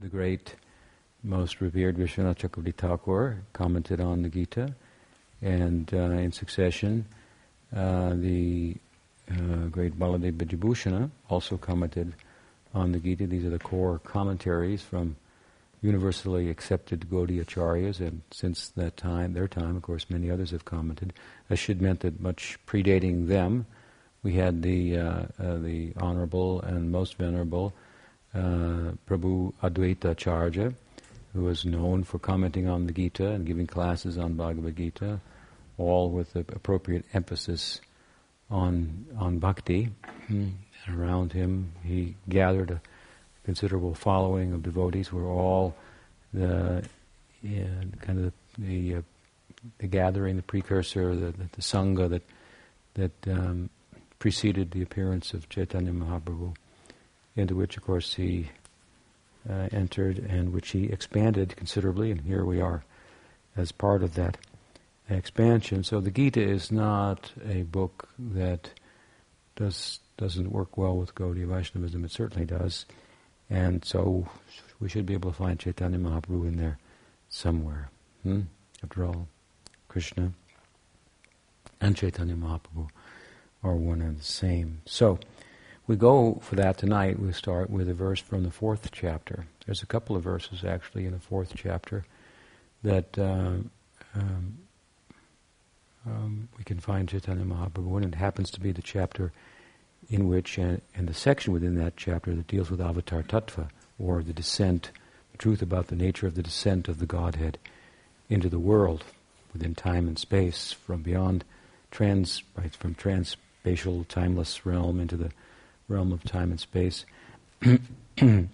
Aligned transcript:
the 0.00 0.08
great, 0.08 0.54
most 1.22 1.62
revered 1.62 1.96
Vishwanath 1.96 2.36
Chakravarti 2.36 2.74
Thakur 2.74 3.38
commented 3.54 3.98
on 3.98 4.22
the 4.22 4.28
Gita, 4.28 4.74
and 5.40 5.92
uh, 5.94 5.96
in 5.96 6.32
succession, 6.32 7.06
uh, 7.74 8.10
the 8.14 8.76
uh, 9.30 9.68
great 9.70 9.98
Baladev 9.98 10.32
Vidyabhushana 10.34 11.10
also 11.30 11.56
commented 11.56 12.12
on 12.74 12.92
the 12.92 12.98
Gita. 12.98 13.26
These 13.26 13.46
are 13.46 13.50
the 13.50 13.58
core 13.58 13.98
commentaries 14.04 14.82
from 14.82 15.16
universally 15.80 16.50
accepted 16.50 17.08
Gaudiya 17.10 17.46
Acharyas, 17.46 18.00
and 18.00 18.20
since 18.30 18.68
that 18.76 18.98
time, 18.98 19.32
their 19.32 19.48
time, 19.48 19.76
of 19.76 19.82
course, 19.82 20.10
many 20.10 20.30
others 20.30 20.50
have 20.50 20.66
commented. 20.66 21.14
That 21.48 21.56
should 21.56 21.80
meant 21.80 22.00
that 22.00 22.20
much 22.20 22.58
predating 22.66 23.28
them, 23.28 23.64
we 24.22 24.34
had 24.34 24.60
the 24.60 24.98
uh, 24.98 25.22
uh, 25.38 25.56
the 25.56 25.94
honorable 25.96 26.60
and 26.60 26.90
most 26.92 27.16
venerable 27.16 27.72
uh, 28.36 28.92
Prabhu 29.08 29.52
Advaita 29.62 30.10
Acharya, 30.10 30.74
who 31.32 31.42
was 31.42 31.64
known 31.64 32.04
for 32.04 32.18
commenting 32.18 32.68
on 32.68 32.86
the 32.86 32.92
Gita 32.92 33.28
and 33.28 33.46
giving 33.46 33.66
classes 33.66 34.18
on 34.18 34.34
Bhagavad 34.34 34.76
Gita, 34.76 35.20
all 35.78 36.10
with 36.10 36.32
the 36.34 36.40
appropriate 36.40 37.04
emphasis 37.14 37.80
on 38.50 39.06
on 39.18 39.38
bhakti. 39.38 39.90
And 40.28 40.58
around 40.88 41.32
him, 41.32 41.72
he 41.82 42.14
gathered 42.28 42.70
a 42.70 42.80
considerable 43.44 43.94
following 43.94 44.52
of 44.52 44.62
devotees. 44.62 45.12
Were 45.12 45.28
all 45.28 45.74
the 46.32 46.84
kind 47.42 48.18
of 48.18 48.24
the 48.24 48.32
the, 48.58 48.94
uh, 48.96 49.02
the, 49.78 49.86
gathering, 49.86 50.36
the 50.36 50.42
precursor, 50.42 51.14
the, 51.14 51.26
the, 51.32 51.48
the 51.52 51.62
sangha 51.62 52.08
that 52.10 52.22
that 52.94 53.12
um, 53.28 53.70
preceded 54.18 54.70
the 54.70 54.82
appearance 54.82 55.34
of 55.34 55.48
Chaitanya 55.48 55.92
Mahaprabhu 55.92 56.54
into 57.36 57.54
which, 57.54 57.76
of 57.76 57.84
course, 57.84 58.14
he 58.14 58.48
uh, 59.48 59.68
entered 59.70 60.18
and 60.18 60.52
which 60.52 60.70
he 60.70 60.84
expanded 60.84 61.54
considerably, 61.56 62.10
and 62.10 62.22
here 62.22 62.44
we 62.44 62.60
are 62.60 62.82
as 63.56 63.72
part 63.72 64.02
of 64.02 64.14
that 64.14 64.38
expansion. 65.08 65.84
So 65.84 66.00
the 66.00 66.10
Gita 66.10 66.42
is 66.42 66.72
not 66.72 67.32
a 67.48 67.62
book 67.62 68.08
that 68.18 68.70
does 69.54 70.00
doesn't 70.16 70.50
work 70.50 70.78
well 70.78 70.96
with 70.96 71.14
Gaudiya 71.14 71.46
Vaishnavism. 71.46 72.04
It 72.04 72.10
certainly 72.10 72.46
does, 72.46 72.86
and 73.50 73.84
so 73.84 74.28
we 74.80 74.88
should 74.88 75.06
be 75.06 75.14
able 75.14 75.30
to 75.30 75.36
find 75.36 75.60
Chaitanya 75.60 75.98
Mahaprabhu 75.98 76.48
in 76.48 76.56
there 76.56 76.78
somewhere. 77.28 77.90
Hmm? 78.22 78.42
After 78.82 79.04
all, 79.04 79.28
Krishna 79.88 80.32
and 81.80 81.96
Chaitanya 81.96 82.34
Mahaprabhu 82.34 82.88
are 83.62 83.76
one 83.76 84.00
and 84.00 84.18
the 84.18 84.24
same. 84.24 84.80
So 84.86 85.18
we 85.86 85.96
go 85.96 86.40
for 86.42 86.56
that 86.56 86.78
tonight. 86.78 87.18
We 87.18 87.32
start 87.32 87.70
with 87.70 87.88
a 87.88 87.94
verse 87.94 88.20
from 88.20 88.42
the 88.42 88.50
fourth 88.50 88.90
chapter. 88.92 89.46
There's 89.64 89.82
a 89.82 89.86
couple 89.86 90.16
of 90.16 90.22
verses 90.22 90.64
actually 90.64 91.06
in 91.06 91.12
the 91.12 91.20
fourth 91.20 91.52
chapter 91.54 92.04
that 92.82 93.18
uh, 93.18 93.58
um, 94.14 94.58
um, 96.06 96.48
we 96.56 96.64
can 96.64 96.80
find 96.80 97.08
Chaitanya 97.08 97.44
Mahaprabhu, 97.44 97.96
and 97.96 98.14
it 98.14 98.16
happens 98.16 98.50
to 98.50 98.60
be 98.60 98.72
the 98.72 98.82
chapter 98.82 99.32
in 100.08 100.28
which, 100.28 100.58
uh, 100.58 100.76
and 100.94 101.08
the 101.08 101.14
section 101.14 101.52
within 101.52 101.76
that 101.76 101.96
chapter 101.96 102.34
that 102.34 102.46
deals 102.46 102.70
with 102.70 102.80
Avatar 102.80 103.22
Tattva, 103.22 103.68
or 103.98 104.22
the 104.22 104.32
descent, 104.32 104.90
the 105.32 105.38
truth 105.38 105.62
about 105.62 105.88
the 105.88 105.96
nature 105.96 106.26
of 106.26 106.34
the 106.34 106.42
descent 106.42 106.88
of 106.88 106.98
the 106.98 107.06
Godhead 107.06 107.58
into 108.28 108.48
the 108.48 108.58
world 108.58 109.04
within 109.52 109.74
time 109.74 110.06
and 110.06 110.18
space, 110.18 110.72
from 110.72 111.02
beyond 111.02 111.44
trans, 111.90 112.42
right, 112.56 112.74
from 112.74 112.94
trans-spatial, 112.94 114.04
timeless 114.04 114.66
realm 114.66 115.00
into 115.00 115.16
the 115.16 115.30
realm 115.88 116.12
of 116.12 116.24
time 116.24 116.50
and 116.50 116.60
space. 116.60 117.04
An 117.62 118.50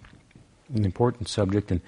important 0.69 1.27
subject, 1.27 1.71
and 1.71 1.81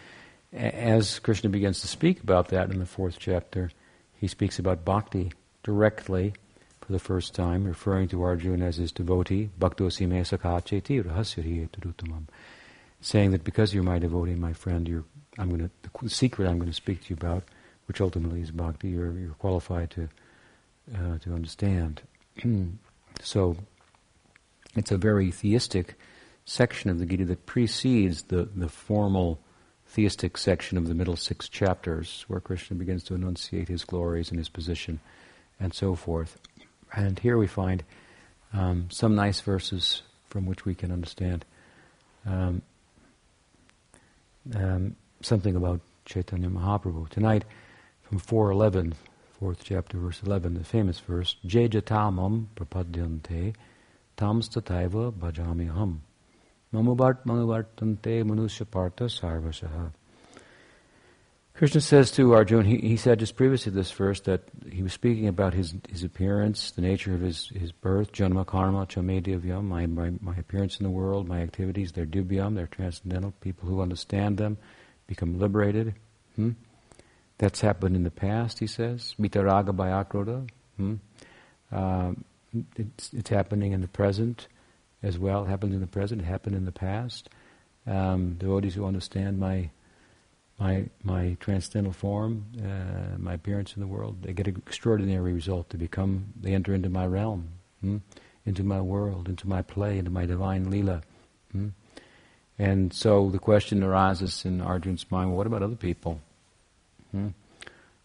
as 0.53 1.19
Krishna 1.19 1.49
begins 1.49 1.81
to 1.81 1.87
speak 1.87 2.21
about 2.21 2.49
that 2.49 2.69
in 2.69 2.79
the 2.79 2.85
fourth 2.85 3.17
chapter, 3.19 3.71
he 4.13 4.27
speaks 4.27 4.59
about 4.59 4.85
bhakti 4.85 5.31
directly 5.63 6.33
for 6.85 6.91
the 6.91 6.99
first 6.99 7.33
time, 7.33 7.65
referring 7.65 8.07
to 8.09 8.21
Arjuna 8.21 8.65
as 8.65 8.77
his 8.77 8.91
devotee, 8.91 9.49
bhaktosi 9.59 10.07
me 10.07 10.23
saying 13.01 13.31
that 13.31 13.43
because 13.43 13.73
you're 13.73 13.83
my 13.83 13.99
devotee, 13.99 14.35
my 14.35 14.53
friend, 14.53 14.87
you're, 14.87 15.03
I'm 15.37 15.49
going 15.49 15.69
to, 15.69 15.99
the 16.01 16.09
secret 16.09 16.47
I'm 16.47 16.57
going 16.57 16.69
to 16.69 16.75
speak 16.75 17.03
to 17.03 17.09
you 17.09 17.15
about, 17.15 17.43
which 17.87 18.01
ultimately 18.01 18.41
is 18.41 18.51
bhakti, 18.51 18.89
you're, 18.89 19.11
you're 19.13 19.33
qualified 19.33 19.91
to, 19.91 20.09
uh, 20.95 21.17
to 21.19 21.33
understand. 21.33 22.01
so, 23.21 23.57
it's 24.75 24.91
a 24.91 24.97
very 24.97 25.31
theistic 25.31 25.95
section 26.45 26.89
of 26.89 26.99
the 26.99 27.05
Gita 27.05 27.25
that 27.25 27.45
precedes 27.45 28.23
the, 28.23 28.49
the 28.55 28.69
formal 28.69 29.39
theistic 29.87 30.37
section 30.37 30.77
of 30.77 30.87
the 30.87 30.93
middle 30.93 31.15
six 31.15 31.47
chapters, 31.47 32.25
where 32.27 32.39
Krishna 32.39 32.75
begins 32.75 33.03
to 33.05 33.15
enunciate 33.15 33.67
his 33.67 33.83
glories 33.83 34.29
and 34.29 34.37
his 34.37 34.49
position 34.49 34.99
and 35.59 35.73
so 35.73 35.95
forth. 35.95 36.37
And 36.93 37.17
here 37.19 37.37
we 37.37 37.47
find 37.47 37.83
um, 38.53 38.87
some 38.89 39.15
nice 39.15 39.41
verses 39.41 40.01
from 40.29 40.45
which 40.45 40.65
we 40.65 40.75
can 40.75 40.91
understand 40.91 41.45
um, 42.25 42.61
um, 44.53 44.95
something 45.21 45.55
about 45.55 45.81
Chaitanya 46.05 46.49
Mahaprabhu. 46.49 47.09
Tonight, 47.09 47.45
from 48.03 48.19
411, 48.19 48.93
fourth 49.39 49.63
chapter, 49.63 49.97
verse 49.97 50.21
11, 50.23 50.55
the 50.55 50.63
famous 50.63 50.99
verse, 50.99 51.35
Jejatamam 51.45 52.47
prapadyante 52.55 53.55
tams 54.17 54.49
tataiva 54.49 55.11
bhajami 55.11 55.73
ham. 55.73 56.01
Manuvartante 56.73 58.23
manusya 58.23 58.69
partha 58.69 59.05
sarvasaha. 59.05 59.91
Krishna 61.55 61.79
says 61.79 62.11
to 62.11 62.33
Arjuna, 62.33 62.67
he, 62.67 62.77
he 62.79 62.97
said 62.97 63.19
just 63.19 63.37
previously 63.37 63.71
this 63.71 63.89
verse 63.89 64.19
that 64.21 64.41
he 64.69 64.83
was 64.83 64.91
speaking 64.91 65.29
about 65.29 65.53
his 65.53 65.73
his 65.89 66.03
appearance, 66.03 66.71
the 66.71 66.81
nature 66.81 67.13
of 67.13 67.21
his, 67.21 67.47
his 67.47 67.71
birth, 67.71 68.11
janma 68.11 68.45
karma 68.45 68.85
chame 68.87 69.23
divyam, 69.23 69.63
my, 69.63 69.85
my, 69.85 70.11
my 70.19 70.35
appearance 70.35 70.81
in 70.81 70.83
the 70.83 70.89
world, 70.89 71.29
my 71.29 71.41
activities, 71.41 71.93
they're 71.93 72.05
divyam, 72.05 72.55
they're 72.55 72.67
transcendental. 72.67 73.33
People 73.39 73.69
who 73.69 73.79
understand 73.81 74.37
them 74.37 74.57
become 75.07 75.39
liberated. 75.39 75.95
Hmm? 76.35 76.51
That's 77.37 77.61
happened 77.61 77.95
in 77.95 78.03
the 78.03 78.11
past, 78.11 78.59
he 78.59 78.67
says. 78.67 79.15
Mitaraga 79.17 79.69
bayakroda. 79.69 80.49
Hmm? 80.75 80.95
Uh, 81.71 82.11
it's, 82.75 83.13
it's 83.13 83.29
happening 83.29 83.71
in 83.71 83.81
the 83.81 83.87
present 83.87 84.47
as 85.03 85.17
well. 85.17 85.45
It 85.45 85.49
happened 85.49 85.73
in 85.73 85.81
the 85.81 85.87
present. 85.87 86.21
It 86.21 86.25
happened 86.25 86.55
in 86.55 86.65
the 86.65 86.71
past. 86.71 87.29
Um, 87.87 88.33
devotees 88.33 88.73
who 88.73 88.85
understand 88.85 89.39
my 89.39 89.69
my 90.59 90.85
my 91.03 91.35
transcendental 91.39 91.93
form, 91.93 92.45
uh, 92.63 93.17
my 93.17 93.33
appearance 93.33 93.73
in 93.75 93.81
the 93.81 93.87
world, 93.87 94.23
they 94.23 94.33
get 94.33 94.47
an 94.47 94.55
extraordinary 94.55 95.33
result. 95.33 95.69
They 95.69 95.77
become, 95.77 96.33
they 96.39 96.53
enter 96.53 96.73
into 96.73 96.89
my 96.89 97.05
realm, 97.05 97.49
hmm? 97.81 97.97
into 98.45 98.63
my 98.63 98.81
world, 98.81 99.27
into 99.27 99.47
my 99.47 99.61
play, 99.61 99.97
into 99.97 100.11
my 100.11 100.25
divine 100.25 100.71
lila. 100.71 101.01
Hmm? 101.51 101.69
And 102.57 102.93
so 102.93 103.29
the 103.29 103.39
question 103.39 103.83
arises 103.83 104.45
in 104.45 104.61
Arjun's 104.61 105.11
mind: 105.11 105.29
well, 105.29 105.37
What 105.37 105.47
about 105.47 105.61
other 105.61 105.75
people 105.75 106.21
hmm? 107.11 107.29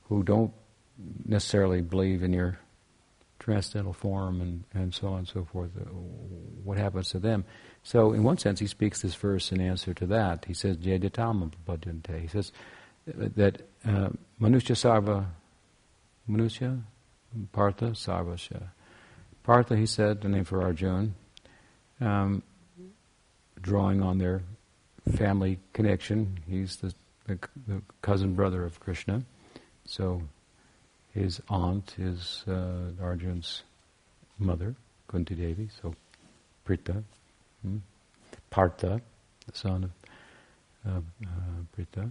who 0.09 0.23
don't 0.23 0.53
necessarily 1.25 1.81
believe 1.81 2.23
in 2.23 2.33
your 2.33 2.59
transcendental 3.41 3.93
form 3.93 4.41
and, 4.41 4.63
and 4.73 4.95
so 4.95 5.09
on 5.09 5.19
and 5.19 5.29
so 5.29 5.45
forth, 5.45 5.71
uh, 5.77 5.85
what 6.63 6.79
happens 6.79 7.09
to 7.09 7.19
them? 7.19 7.45
So, 7.83 8.13
in 8.13 8.23
one 8.23 8.39
sense, 8.39 8.61
he 8.61 8.69
speaks 8.69 9.03
this 9.03 9.17
verse 9.17 9.51
in 9.51 9.61
answer 9.61 9.93
to 9.95 10.07
that. 10.07 10.45
He 10.45 10.55
says, 10.55 10.77
He 10.81 11.01
says 12.29 12.53
uh, 13.09 13.29
that 13.37 13.63
uh, 13.85 14.11
Manusya 14.41 14.77
Sarva, 14.77 15.27
Manusya, 16.29 16.83
Partha 17.53 17.87
Sarvasya. 17.87 18.69
Partha, 19.43 19.77
he 19.77 19.87
said, 19.87 20.21
the 20.21 20.29
name 20.29 20.45
for 20.45 20.63
Arjun, 20.63 21.15
um, 22.01 22.43
drawing 23.61 24.03
on 24.03 24.19
their 24.19 24.43
family 25.17 25.59
connection. 25.73 26.39
He's 26.47 26.77
the, 26.77 26.95
the, 27.27 27.39
the 27.67 27.83
cousin 28.03 28.35
brother 28.35 28.65
of 28.65 28.79
Krishna. 28.81 29.23
So 29.87 30.23
his 31.13 31.41
aunt 31.49 31.95
is 31.99 32.45
uh, 32.47 32.93
Arjun's 33.03 33.63
mother, 34.39 34.75
Kunti 35.09 35.35
Devi, 35.35 35.69
so 35.83 35.95
Pritha. 36.67 37.03
Hmm? 37.63 37.79
Partha, 38.49 39.01
the 39.47 39.57
son 39.57 39.85
of 39.85 39.93
uh, 40.87 40.99
uh, 41.27 41.29
Pritha, 41.77 42.11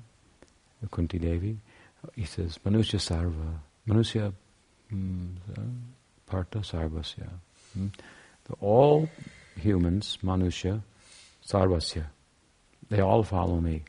Kunti 0.91 1.17
Devi. 1.17 1.57
He 2.15 2.25
says, 2.25 2.57
Manusya 2.65 2.99
Sarva, 2.99 3.59
Manusya 3.87 4.33
um, 4.91 5.37
Partha 6.25 6.59
Sarvasya. 6.59 7.27
Hmm? 7.73 7.87
all 8.61 9.07
humans, 9.55 10.17
Manusya, 10.23 10.81
Sarvasya, 11.47 12.05
they 12.89 12.99
all 12.99 13.23
follow 13.23 13.59
me. 13.61 13.83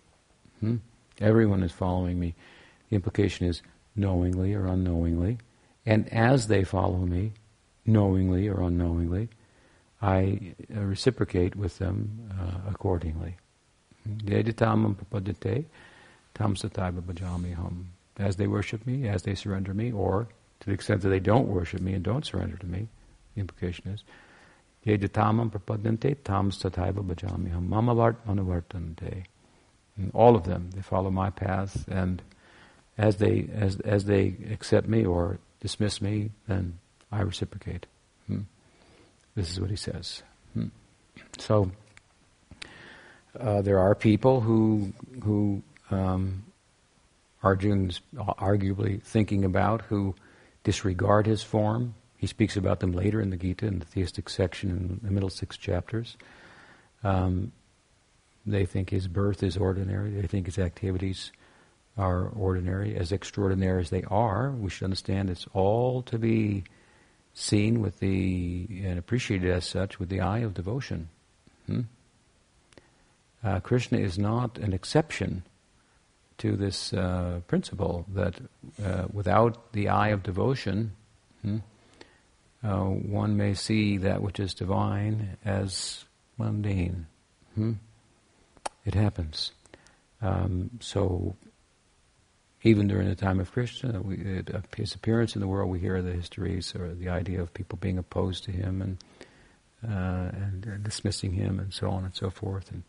Hmm? 0.61 0.77
Everyone 1.21 1.63
is 1.63 1.73
following 1.73 2.19
me. 2.19 2.35
The 2.89 2.97
implication 2.97 3.47
is 3.47 3.63
knowingly 3.97 4.55
or 4.55 4.67
unknowingly. 4.67 5.39
And 5.87 6.09
as 6.13 6.49
they 6.49 6.65
follow 6.65 6.99
me, 6.99 7.33
knowingly 7.87 8.49
or 8.49 8.63
unknowingly, 8.63 9.29
I 10.03 10.55
uh, 10.75 10.81
reciprocate 10.81 11.57
with 11.57 11.79
them 11.79 12.31
uh, 12.39 12.71
accordingly. 12.71 13.37
As 18.19 18.37
they 18.37 18.47
worship 18.47 18.87
me, 18.87 19.09
as 19.09 19.23
they 19.23 19.35
surrender 19.35 19.75
me, 19.75 19.93
or 19.93 20.29
to 20.61 20.67
the 20.67 20.73
extent 20.73 21.03
that 21.03 21.09
they 21.09 21.21
don't 21.21 21.49
worship 21.49 21.81
me 21.81 21.93
and 21.95 22.03
don't 22.03 22.25
surrender 22.25 22.57
to 22.57 22.67
me, 22.67 22.89
the 23.35 23.41
implication 23.41 23.91
is, 23.91 24.05
Yeditamam 24.87 25.51
prapadante 25.51 26.17
tam 26.25 26.51
sataiva 26.51 27.05
bhajami 27.05 27.53
hum. 27.53 27.69
Mamavart 27.69 28.17
manuvartante. 28.27 29.25
All 30.15 30.35
of 30.35 30.45
them, 30.45 30.71
they 30.75 30.81
follow 30.81 31.11
my 31.11 31.29
path, 31.29 31.87
and 31.89 32.23
as 33.01 33.17
they 33.17 33.49
as 33.55 33.81
as 33.81 34.05
they 34.05 34.37
accept 34.51 34.87
me 34.87 35.07
or 35.07 35.39
dismiss 35.61 36.03
me, 36.03 36.31
then 36.47 36.79
I 37.11 37.23
reciprocate. 37.23 37.87
Hmm. 38.27 38.43
This 39.35 39.51
is 39.51 39.59
what 39.59 39.71
he 39.71 39.77
says. 39.77 40.23
Hmm. 40.53 40.67
So 41.39 41.73
uh, 43.39 43.63
there 43.63 43.79
are 43.79 43.95
people 43.95 44.43
who 44.43 44.93
who 45.25 45.63
um, 45.91 46.45
Arjun's 47.43 48.03
arguably 48.15 49.03
thinking 49.03 49.47
about 49.47 49.81
who 49.83 50.15
disregard 50.63 51.27
his 51.27 51.43
form. 51.43 51.95
He 52.19 52.27
speaks 52.27 52.55
about 52.55 52.81
them 52.81 52.93
later 52.93 53.23
in 53.23 53.31
the 53.31 53.39
Gita 53.39 53.67
in 53.67 53.79
the 53.79 53.87
theistic 53.87 54.29
section 54.29 54.71
in 54.71 55.01
the 55.03 55.11
middle 55.11 55.31
six 55.31 55.57
chapters. 55.57 56.19
Um, 57.03 57.53
they 58.45 58.67
think 58.67 58.91
his 58.91 59.09
birth 59.09 59.43
is 59.43 59.57
ordinary. 59.57 60.11
They 60.11 60.27
think 60.27 60.45
his 60.45 60.59
activities 60.59 61.33
are 62.01 62.29
ordinary, 62.29 62.97
as 62.97 63.13
extraordinary 63.13 63.83
as 63.83 63.91
they 63.91 64.05
are. 64.05 64.51
We 64.51 64.71
should 64.71 64.85
understand 64.85 65.29
it's 65.29 65.47
all 65.53 66.03
to 66.05 66.19
be 66.19 66.65
seen 67.35 67.81
with 67.81 68.01
the 68.01 68.67
and 68.85 68.99
appreciated 68.99 69.51
as 69.51 69.67
such 69.67 69.99
with 69.99 70.09
the 70.09 70.21
eye 70.21 70.39
of 70.39 70.55
devotion. 70.55 71.09
Hmm? 71.67 71.83
Uh, 73.45 73.61
Krishna 73.61 73.99
is 73.99 74.19
not 74.19 74.59
an 74.59 74.73
exception 74.73 75.43
to 76.39 76.57
this 76.57 76.93
uh, 76.95 77.41
principle 77.47 78.07
that 78.15 78.35
uh, 78.83 79.05
without 79.13 79.73
the 79.73 79.91
eye 79.91 80.09
of 80.09 80.23
devotion, 80.23 80.93
hmm, 81.43 81.59
uh, 82.65 82.85
one 82.85 83.37
may 83.37 83.53
see 83.55 83.99
that 83.99 84.23
which 84.23 84.41
is 84.41 84.55
divine 84.55 85.37
as 85.45 86.05
mundane. 86.39 87.07
Hmm? 87.55 87.73
It 88.87 88.95
happens. 88.95 89.53
Um, 90.23 90.71
so 90.81 91.37
even 92.63 92.89
during 92.89 93.09
the 93.09 93.15
time 93.15 93.41
of 93.41 93.53
Krishna, 93.53 94.01
we, 94.01 94.43
uh, 94.53 94.61
his 94.77 94.95
appearance 94.95 95.35
in 95.35 95.41
the 95.41 95.49
world, 95.49 95.71
we 95.71 95.81
hear 95.81 96.03
the 96.03 96.13
histories 96.13 96.75
or 96.75 96.95
the 96.95 97.09
idea 97.09 97.41
of 97.41 97.55
people 97.55 97.79
being 97.81 97.99
opposed 97.99 98.45
to 98.45 98.53
him 98.53 98.83
and 98.83 98.99
uh, 99.83 100.31
and 100.35 100.69
uh, 100.69 100.77
dismissing 100.83 101.33
him 101.33 101.59
and 101.59 101.73
so 101.73 101.89
on 101.89 102.05
and 102.05 102.15
so 102.15 102.29
forth 102.29 102.71
and 102.71 102.83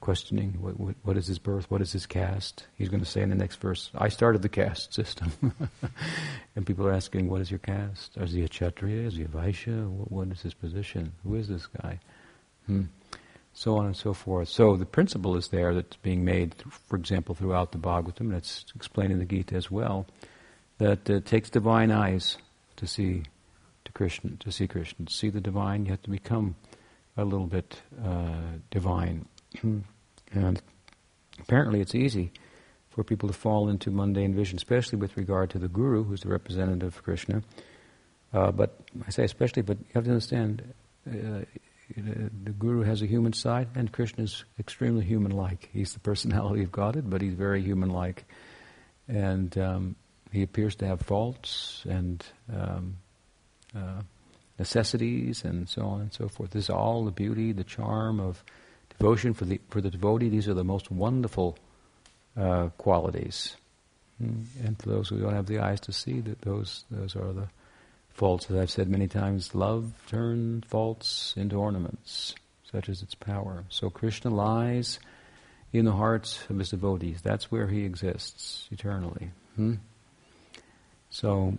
questioning 0.00 0.56
what, 0.58 0.80
what, 0.80 0.94
what 1.02 1.18
is 1.18 1.26
his 1.26 1.38
birth, 1.38 1.70
what 1.70 1.82
is 1.82 1.92
his 1.92 2.06
caste. 2.06 2.66
He's 2.76 2.88
going 2.88 3.02
to 3.02 3.08
say 3.08 3.20
in 3.20 3.28
the 3.28 3.34
next 3.34 3.56
verse, 3.56 3.90
"I 3.94 4.08
started 4.08 4.40
the 4.40 4.48
caste 4.48 4.94
system," 4.94 5.32
and 6.56 6.66
people 6.66 6.86
are 6.86 6.92
asking, 6.92 7.28
"What 7.28 7.42
is 7.42 7.50
your 7.50 7.58
caste? 7.58 8.16
Is 8.16 8.32
he 8.32 8.42
a 8.42 8.48
Kshatriya? 8.48 9.06
Is 9.06 9.16
he 9.16 9.24
a 9.24 9.28
Vaishya? 9.28 9.86
what, 9.86 10.10
what 10.10 10.28
is 10.28 10.40
his 10.40 10.54
position? 10.54 11.12
Who 11.24 11.34
is 11.34 11.48
this 11.48 11.66
guy?" 11.66 12.00
Hmm 12.66 12.84
so 13.54 13.76
on 13.76 13.86
and 13.86 13.96
so 13.96 14.12
forth. 14.12 14.48
So 14.48 14.76
the 14.76 14.84
principle 14.84 15.36
is 15.36 15.48
there 15.48 15.72
that's 15.74 15.96
being 15.96 16.24
made, 16.24 16.54
for 16.88 16.96
example, 16.96 17.34
throughout 17.34 17.72
the 17.72 17.78
Bhagavatam, 17.78 18.20
and 18.20 18.34
it's 18.34 18.64
explained 18.74 19.12
in 19.12 19.20
the 19.20 19.24
Gita 19.24 19.54
as 19.54 19.70
well, 19.70 20.06
that 20.78 21.08
it 21.08 21.24
takes 21.24 21.48
divine 21.50 21.92
eyes 21.92 22.36
to 22.76 22.86
see 22.86 23.22
to 23.84 23.92
Krishna, 23.92 24.32
to 24.40 24.50
see 24.50 24.66
Krishna, 24.66 25.06
to 25.06 25.12
see 25.12 25.30
the 25.30 25.40
divine. 25.40 25.86
You 25.86 25.92
have 25.92 26.02
to 26.02 26.10
become 26.10 26.56
a 27.16 27.24
little 27.24 27.46
bit 27.46 27.80
uh, 28.04 28.58
divine, 28.70 29.26
and 29.62 30.62
apparently 31.38 31.80
it's 31.80 31.94
easy 31.94 32.32
for 32.90 33.04
people 33.04 33.28
to 33.28 33.34
fall 33.34 33.68
into 33.68 33.90
mundane 33.90 34.34
vision, 34.34 34.56
especially 34.56 34.98
with 34.98 35.16
regard 35.16 35.50
to 35.50 35.58
the 35.58 35.68
guru, 35.68 36.02
who's 36.02 36.22
the 36.22 36.28
representative 36.28 36.96
of 36.96 37.02
Krishna. 37.04 37.42
Uh, 38.32 38.50
but 38.50 38.80
I 39.06 39.10
say 39.10 39.22
especially, 39.22 39.62
but 39.62 39.78
you 39.78 39.86
have 39.94 40.04
to 40.04 40.10
understand. 40.10 40.74
Uh, 41.08 41.44
the 41.96 42.50
guru 42.50 42.82
has 42.82 43.02
a 43.02 43.06
human 43.06 43.32
side, 43.32 43.68
and 43.74 43.92
Krishna 43.92 44.24
is 44.24 44.44
extremely 44.58 45.04
human-like. 45.04 45.68
He's 45.72 45.92
the 45.92 46.00
personality 46.00 46.62
of 46.62 46.72
Godhead, 46.72 47.10
but 47.10 47.20
he's 47.20 47.34
very 47.34 47.62
human-like, 47.62 48.24
and 49.08 49.56
um, 49.58 49.96
he 50.32 50.42
appears 50.42 50.76
to 50.76 50.86
have 50.86 51.02
faults 51.02 51.84
and 51.88 52.24
um, 52.52 52.96
uh, 53.76 54.00
necessities, 54.58 55.44
and 55.44 55.68
so 55.68 55.82
on 55.82 56.00
and 56.00 56.12
so 56.12 56.28
forth. 56.28 56.50
This 56.50 56.64
is 56.64 56.70
all 56.70 57.04
the 57.04 57.10
beauty, 57.10 57.52
the 57.52 57.64
charm 57.64 58.18
of 58.18 58.42
devotion 58.98 59.34
for 59.34 59.44
the 59.44 59.60
for 59.68 59.80
the 59.80 59.90
devotee. 59.90 60.28
These 60.28 60.48
are 60.48 60.54
the 60.54 60.64
most 60.64 60.90
wonderful 60.90 61.58
uh, 62.36 62.68
qualities, 62.78 63.56
hmm. 64.18 64.42
and 64.64 64.80
for 64.80 64.88
those 64.88 65.08
who 65.10 65.18
don't 65.18 65.34
have 65.34 65.46
the 65.46 65.58
eyes 65.58 65.80
to 65.80 65.92
see, 65.92 66.20
that 66.20 66.40
those 66.40 66.84
those 66.90 67.14
are 67.14 67.32
the 67.32 67.48
Faults, 68.14 68.48
as 68.48 68.56
I've 68.56 68.70
said 68.70 68.88
many 68.88 69.08
times, 69.08 69.56
love 69.56 69.92
turns 70.06 70.64
faults 70.66 71.34
into 71.36 71.56
ornaments, 71.56 72.34
such 72.70 72.88
as 72.88 73.02
its 73.02 73.16
power. 73.16 73.64
So 73.68 73.90
Krishna 73.90 74.30
lies 74.30 75.00
in 75.72 75.84
the 75.84 75.92
hearts 75.92 76.44
of 76.48 76.58
his 76.58 76.70
devotees. 76.70 77.20
That's 77.22 77.50
where 77.50 77.66
he 77.66 77.84
exists 77.84 78.68
eternally. 78.70 79.30
Hmm? 79.56 79.74
So 81.10 81.54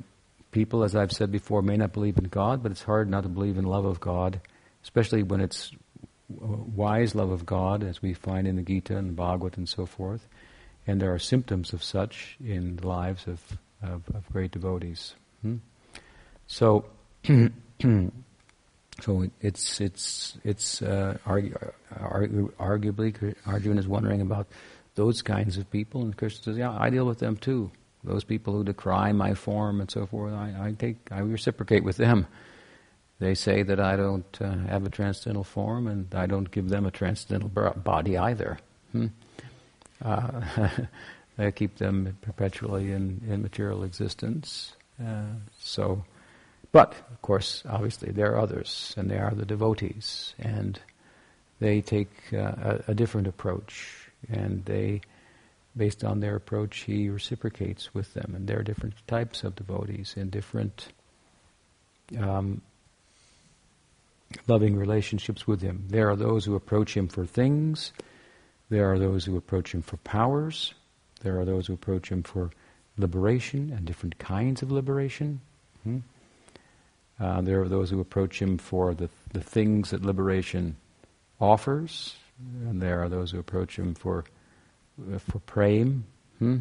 people, 0.52 0.86
as 0.86 0.96
I've 0.96 1.12
said 1.12 1.30
before, 1.30 1.62
may 1.62 1.76
not 1.76 1.92
believe 1.92 2.18
in 2.18 2.26
God, 2.26 2.64
but 2.64 2.72
it's 2.72 2.84
hard 2.84 3.10
not 3.10 3.24
to 3.24 3.30
believe 3.30 3.58
in 3.58 3.66
love 3.66 3.84
of 3.84 4.00
God, 4.00 4.40
especially 4.82 5.24
when 5.24 5.42
it's 5.42 5.72
wise 6.30 7.14
love 7.14 7.32
of 7.32 7.46
God, 7.46 7.84
as 7.84 8.02
we 8.02 8.14
find 8.14 8.48
in 8.48 8.56
the 8.56 8.62
Gita 8.62 8.98
and 8.98 9.10
the 9.10 9.14
Bhagavad 9.14 9.58
and 9.58 9.68
so 9.68 9.86
forth. 9.86 10.26
And 10.88 11.02
there 11.02 11.14
are 11.14 11.20
symptoms 11.20 11.74
of 11.74 11.84
such 11.84 12.38
in 12.42 12.78
the 12.78 12.88
lives 12.88 13.28
of, 13.28 13.42
of, 13.84 14.04
of 14.16 14.32
great 14.32 14.52
devotees. 14.52 15.16
Hmm? 15.42 15.58
So, 16.48 16.86
so 17.28 17.52
it's 19.42 19.82
it's 19.82 20.38
it's 20.44 20.82
uh, 20.82 21.18
argu- 21.26 21.74
argu- 21.94 22.52
arguably 22.54 23.36
Arjuna 23.46 23.80
is 23.80 23.88
wondering 23.88 24.22
about 24.22 24.48
those 24.96 25.22
kinds 25.22 25.58
of 25.58 25.70
people, 25.72 26.02
and 26.02 26.16
Krishna 26.16 26.44
says, 26.44 26.58
"Yeah, 26.58 26.76
I 26.78 26.90
deal 26.90 27.06
with 27.06 27.20
them 27.20 27.38
too. 27.38 27.72
Those 28.04 28.24
people 28.24 28.54
who 28.54 28.64
decry 28.64 29.12
my 29.12 29.34
form 29.34 29.82
and 29.82 29.90
so 29.90 30.06
forth, 30.06 30.34
I, 30.34 30.54
I 30.60 30.76
take, 30.78 30.98
I 31.12 31.20
reciprocate 31.20 31.84
with 31.84 31.98
them. 31.98 32.28
They 33.18 33.34
say 33.34 33.64
that 33.64 33.80
I 33.80 33.96
don't 33.96 34.42
uh, 34.42 34.58
have 34.68 34.86
a 34.86 34.90
transcendental 34.90 35.44
form, 35.44 35.88
and 35.88 36.14
I 36.14 36.28
don't 36.28 36.52
give 36.52 36.70
them 36.70 36.86
a 36.86 36.92
transcendental 36.92 37.50
body 37.50 38.18
either. 38.18 38.60
Hmm? 38.92 39.08
Uh, 40.04 40.42
I 41.38 41.52
keep 41.52 41.78
them 41.78 42.18
perpetually 42.22 42.92
in, 42.92 43.22
in 43.28 43.42
material 43.42 43.84
existence. 43.84 44.76
Uh, 45.04 45.24
so." 45.60 46.04
But, 46.76 46.94
of 47.10 47.22
course, 47.22 47.64
obviously, 47.70 48.12
there 48.12 48.34
are 48.34 48.38
others, 48.38 48.94
and 48.98 49.10
they 49.10 49.18
are 49.18 49.34
the 49.34 49.46
devotees, 49.46 50.34
and 50.38 50.78
they 51.62 51.80
take 51.80 52.12
uh, 52.34 52.38
a, 52.38 52.84
a, 52.90 52.94
different 52.94 53.28
approach, 53.28 54.10
and 54.28 54.66
they, 54.66 55.00
based 55.78 56.04
on 56.04 56.20
their 56.20 56.36
approach, 56.36 56.80
he 56.80 57.08
reciprocates 57.10 57.94
with 57.94 58.14
them, 58.14 58.34
and 58.36 58.46
there 58.46 58.60
are 58.60 58.64
different 58.64 58.96
types 59.08 59.46
of 59.46 59.56
devotees 59.56 60.16
in 60.18 60.30
different 60.30 60.90
um, 62.20 62.60
loving 64.46 64.76
relationships 64.76 65.48
with 65.48 65.62
him. 65.62 65.86
There 65.88 66.10
are 66.10 66.18
those 66.18 66.44
who 66.44 66.56
approach 66.56 66.98
him 66.98 67.08
for 67.08 67.26
things, 67.26 67.94
there 68.70 68.92
are 68.92 69.00
those 69.00 69.24
who 69.24 69.38
approach 69.38 69.74
him 69.74 69.82
for 69.82 69.96
powers, 69.96 70.74
there 71.22 71.40
are 71.40 71.46
those 71.46 71.68
who 71.68 71.74
approach 71.74 72.10
him 72.12 72.22
for 72.22 72.52
liberation 72.98 73.72
and 73.72 73.86
different 73.86 74.20
kinds 74.20 74.62
of 74.62 74.74
liberation. 74.74 75.40
Hmm? 75.84 76.00
Uh, 77.20 77.42
there 77.42 77.62
are 77.62 77.70
those 77.70 77.90
who 77.90 78.00
approach 78.00 78.42
him 78.42 78.58
for 78.58 78.94
the, 78.94 79.10
the 79.32 79.42
things 79.42 79.92
that 79.92 80.06
liberation 80.06 80.76
offers, 81.40 82.16
and 82.66 82.82
there 82.82 83.02
are 83.02 83.10
those 83.10 83.32
who 83.32 83.40
approach 83.40 83.78
him 83.80 83.94
for, 83.94 84.26
uh, 85.14 85.18
for 85.20 85.40
prem, 85.40 86.06
hmm? 86.40 86.58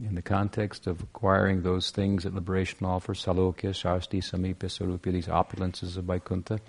in 0.00 0.14
the 0.14 0.22
context 0.22 0.86
of 0.86 1.02
acquiring 1.02 1.62
those 1.62 1.90
things 1.90 2.24
that 2.24 2.34
liberation 2.34 2.86
offers, 2.86 3.24
salokya, 3.24 3.70
sarshti, 3.70 4.20
samipya, 4.22 4.68
sarupya, 4.68 5.12
these 5.12 5.26
opulences 5.26 5.96
of 5.96 6.04
Vaikuntha. 6.04 6.60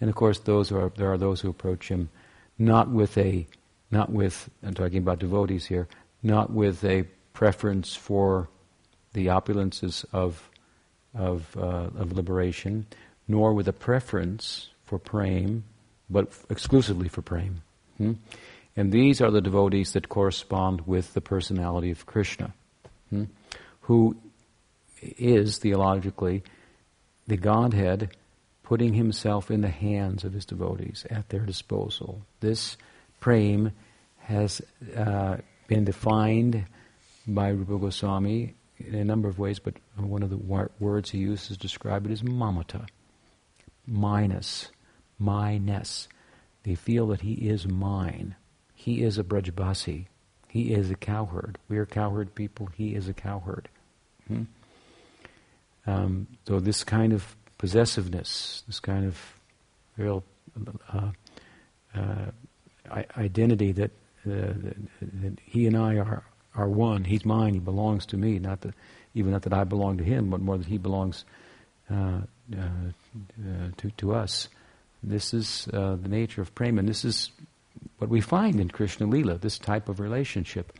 And 0.00 0.10
of 0.10 0.16
course, 0.16 0.38
those 0.40 0.70
are, 0.72 0.90
there 0.96 1.12
are 1.12 1.18
those 1.18 1.40
who 1.40 1.50
approach 1.50 1.88
him 1.88 2.10
not 2.58 2.90
with 2.90 3.16
a, 3.18 3.46
not 3.90 4.10
with, 4.10 4.48
I'm 4.62 4.74
talking 4.74 4.98
about 4.98 5.18
devotees 5.18 5.66
here, 5.66 5.88
not 6.22 6.50
with 6.50 6.84
a 6.84 7.04
preference 7.32 7.94
for 7.94 8.48
the 9.12 9.26
opulences 9.26 10.04
of 10.12 10.48
of, 11.16 11.56
uh, 11.56 11.90
of 11.98 12.12
liberation, 12.12 12.86
nor 13.26 13.54
with 13.54 13.68
a 13.68 13.72
preference 13.72 14.68
for 14.84 14.98
prem, 14.98 15.64
but 16.08 16.30
exclusively 16.50 17.08
for 17.08 17.22
prem. 17.22 17.62
Hmm? 17.98 18.12
And 18.76 18.92
these 18.92 19.20
are 19.20 19.30
the 19.30 19.40
devotees 19.40 19.92
that 19.92 20.08
correspond 20.08 20.86
with 20.86 21.14
the 21.14 21.20
personality 21.20 21.90
of 21.90 22.06
Krishna, 22.06 22.52
hmm? 23.10 23.24
who 23.82 24.16
is 25.00 25.58
theologically 25.58 26.42
the 27.26 27.36
Godhead 27.36 28.10
putting 28.62 28.94
himself 28.94 29.50
in 29.50 29.60
the 29.60 29.68
hands 29.68 30.24
of 30.24 30.32
his 30.32 30.44
devotees 30.44 31.06
at 31.08 31.28
their 31.28 31.40
disposal. 31.40 32.22
This 32.40 32.76
prem 33.20 33.72
has 34.18 34.60
uh, 34.96 35.36
been 35.68 35.84
defined 35.84 36.66
by 37.26 37.48
Rupa 37.48 37.78
Goswami 37.78 38.54
in 38.78 38.94
a 38.94 39.04
number 39.04 39.28
of 39.28 39.38
ways, 39.38 39.58
but 39.58 39.74
one 39.96 40.22
of 40.22 40.30
the 40.30 40.68
words 40.78 41.10
he 41.10 41.18
uses 41.18 41.48
to 41.48 41.58
describe 41.58 42.06
it 42.06 42.12
is 42.12 42.22
mamata, 42.22 42.86
minus, 43.86 44.70
myness. 45.20 46.08
They 46.62 46.74
feel 46.74 47.06
that 47.08 47.20
he 47.20 47.34
is 47.34 47.66
mine. 47.66 48.34
He 48.74 49.02
is 49.02 49.18
a 49.18 49.24
Brajbasi. 49.24 50.06
He 50.48 50.72
is 50.72 50.90
a 50.90 50.96
cowherd. 50.96 51.58
We 51.68 51.78
are 51.78 51.86
cowherd 51.86 52.34
people. 52.34 52.66
He 52.74 52.94
is 52.94 53.08
a 53.08 53.14
cowherd. 53.14 53.68
Hmm? 54.28 54.42
Um, 55.86 56.26
so 56.46 56.58
this 56.58 56.82
kind 56.82 57.12
of 57.12 57.36
possessiveness, 57.58 58.64
this 58.66 58.80
kind 58.80 59.06
of 59.06 59.18
real 59.96 60.24
uh, 60.92 61.10
uh, 61.94 62.26
identity 63.16 63.72
that, 63.72 63.90
uh, 64.26 64.30
that, 64.30 64.76
that, 65.00 65.38
he 65.44 65.66
and 65.66 65.76
I 65.76 65.96
are 65.98 66.24
are 66.56 66.68
one. 66.68 67.04
He's 67.04 67.24
mine. 67.24 67.54
He 67.54 67.60
belongs 67.60 68.06
to 68.06 68.16
me. 68.16 68.38
Not 68.38 68.62
that 68.62 68.74
even 69.14 69.32
not 69.32 69.42
that 69.42 69.52
I 69.52 69.64
belong 69.64 69.98
to 69.98 70.04
him, 70.04 70.30
but 70.30 70.40
more 70.40 70.58
that 70.58 70.66
he 70.66 70.78
belongs 70.78 71.24
uh, 71.90 72.20
uh, 72.52 73.70
to 73.76 73.90
to 73.96 74.14
us. 74.14 74.48
This 75.02 75.32
is 75.32 75.68
uh, 75.72 75.96
the 75.96 76.08
nature 76.08 76.42
of 76.42 76.54
prema, 76.54 76.82
this 76.82 77.04
is 77.04 77.30
what 77.98 78.10
we 78.10 78.20
find 78.20 78.60
in 78.60 78.68
Krishna 78.68 79.06
Lila. 79.06 79.38
This 79.38 79.58
type 79.58 79.88
of 79.88 80.00
relationship 80.00 80.72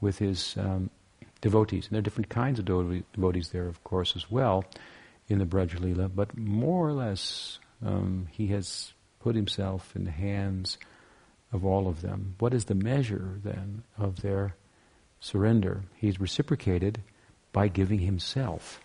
with 0.00 0.18
his 0.18 0.56
um, 0.58 0.90
devotees, 1.40 1.86
and 1.86 1.92
there 1.92 2.00
are 2.00 2.02
different 2.02 2.28
kinds 2.28 2.58
of 2.58 2.64
devotees 2.64 3.50
there, 3.50 3.66
of 3.66 3.82
course, 3.84 4.16
as 4.16 4.30
well 4.30 4.64
in 5.28 5.38
the 5.38 5.46
Braj 5.46 5.78
Lila. 5.78 6.08
But 6.08 6.36
more 6.36 6.88
or 6.88 6.92
less, 6.92 7.58
um, 7.84 8.28
he 8.30 8.48
has 8.48 8.92
put 9.20 9.34
himself 9.34 9.94
in 9.94 10.04
the 10.04 10.10
hands 10.10 10.78
of 11.52 11.64
all 11.64 11.88
of 11.88 12.02
them. 12.02 12.34
What 12.38 12.52
is 12.52 12.64
the 12.64 12.74
measure 12.74 13.38
then 13.42 13.84
of 13.96 14.20
their 14.22 14.56
surrender. 15.24 15.80
He's 15.96 16.20
reciprocated 16.20 17.00
by 17.52 17.68
giving 17.68 18.00
himself. 18.00 18.80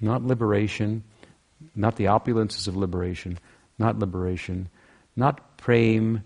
Not 0.00 0.22
liberation, 0.22 1.04
not 1.74 1.96
the 1.96 2.04
opulences 2.04 2.68
of 2.68 2.76
liberation, 2.76 3.38
not 3.78 3.98
liberation, 3.98 4.68
not 5.16 5.56
prem 5.56 6.22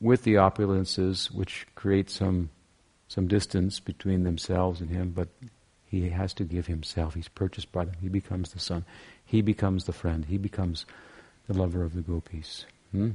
with 0.00 0.22
the 0.24 0.34
opulences 0.34 1.30
which 1.30 1.66
create 1.74 2.08
some 2.08 2.48
some 3.08 3.28
distance 3.28 3.78
between 3.78 4.24
themselves 4.24 4.80
and 4.80 4.90
him, 4.90 5.10
but 5.10 5.28
he 5.86 6.08
has 6.08 6.34
to 6.34 6.44
give 6.44 6.66
himself. 6.66 7.14
He's 7.14 7.28
purchased 7.28 7.70
by 7.70 7.84
them. 7.84 7.94
He 8.00 8.08
becomes 8.08 8.52
the 8.52 8.58
son. 8.58 8.84
He 9.24 9.42
becomes 9.42 9.84
the 9.84 9.92
friend. 9.92 10.24
He 10.24 10.38
becomes 10.38 10.86
the 11.46 11.54
lover 11.54 11.84
of 11.84 11.94
the 11.94 12.02
gopis. 12.02 12.66
Hmm? 12.90 13.10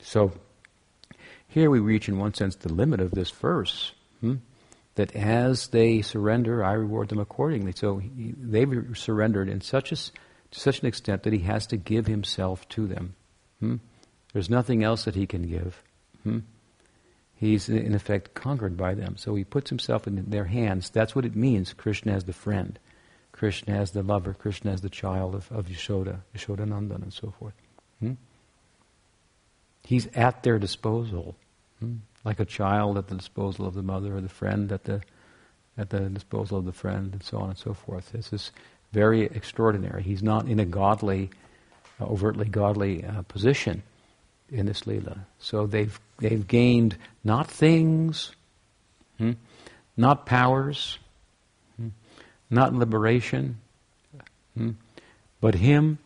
So 0.00 0.32
here 1.46 1.68
we 1.68 1.80
reach, 1.80 2.08
in 2.08 2.18
one 2.18 2.32
sense, 2.32 2.56
the 2.56 2.72
limit 2.72 3.00
of 3.00 3.10
this 3.10 3.30
verse. 3.30 3.92
Hmm? 4.20 4.36
That 4.96 5.14
as 5.16 5.68
they 5.68 6.02
surrender, 6.02 6.62
I 6.64 6.72
reward 6.72 7.08
them 7.08 7.18
accordingly. 7.18 7.72
So 7.72 7.98
he, 7.98 8.34
they've 8.36 8.86
surrendered 8.94 9.48
in 9.48 9.60
such 9.60 9.92
a, 9.92 9.96
to 9.96 10.12
such 10.60 10.80
an 10.80 10.86
extent 10.86 11.24
that 11.24 11.32
he 11.32 11.40
has 11.40 11.66
to 11.68 11.76
give 11.76 12.06
himself 12.06 12.68
to 12.70 12.86
them. 12.86 13.14
Hmm? 13.60 13.76
There's 14.32 14.50
nothing 14.50 14.84
else 14.84 15.04
that 15.04 15.14
he 15.14 15.26
can 15.26 15.48
give. 15.48 15.82
Hmm? 16.22 16.40
He's 17.34 17.68
in 17.68 17.94
effect 17.94 18.34
conquered 18.34 18.76
by 18.76 18.94
them. 18.94 19.16
So 19.16 19.34
he 19.34 19.44
puts 19.44 19.68
himself 19.68 20.06
in 20.06 20.30
their 20.30 20.44
hands. 20.44 20.90
That's 20.90 21.14
what 21.14 21.24
it 21.24 21.34
means. 21.34 21.72
Krishna 21.72 22.12
as 22.12 22.24
the 22.24 22.32
friend, 22.32 22.78
Krishna 23.32 23.74
as 23.74 23.90
the 23.90 24.02
lover, 24.02 24.32
Krishna 24.32 24.72
as 24.72 24.80
the 24.80 24.88
child 24.88 25.34
of, 25.34 25.50
of 25.50 25.66
Yashoda, 25.66 26.20
Yashoda 26.36 26.66
Nandan, 26.66 27.02
and 27.02 27.12
so 27.12 27.34
forth. 27.38 27.54
Hmm? 27.98 28.12
He's 29.82 30.06
at 30.14 30.42
their 30.44 30.58
disposal. 30.58 31.36
Like 32.24 32.40
a 32.40 32.44
child 32.44 32.96
at 32.96 33.08
the 33.08 33.16
disposal 33.16 33.66
of 33.66 33.74
the 33.74 33.82
mother 33.82 34.16
or 34.16 34.20
the 34.20 34.28
friend 34.28 34.72
at 34.72 34.84
the 34.84 35.02
at 35.76 35.90
the 35.90 36.00
disposal 36.00 36.58
of 36.58 36.64
the 36.64 36.72
friend 36.72 37.12
and 37.12 37.22
so 37.22 37.38
on 37.38 37.50
and 37.50 37.58
so 37.58 37.74
forth. 37.74 38.12
This 38.12 38.32
is 38.32 38.52
very 38.92 39.24
extraordinary. 39.24 40.02
He's 40.02 40.22
not 40.22 40.46
in 40.48 40.60
a 40.60 40.64
godly, 40.64 41.30
uh, 42.00 42.04
overtly 42.04 42.46
godly 42.46 43.04
uh, 43.04 43.22
position 43.22 43.82
in 44.50 44.66
this 44.66 44.86
lila. 44.86 45.26
So 45.38 45.66
they've 45.66 45.98
they've 46.18 46.46
gained 46.46 46.96
not 47.24 47.50
things, 47.50 48.34
hmm, 49.18 49.32
not 49.96 50.26
powers, 50.26 50.98
hmm, 51.76 51.88
not 52.50 52.72
liberation, 52.72 53.58
hmm, 54.56 54.70
but 55.40 55.56
Him. 55.56 55.98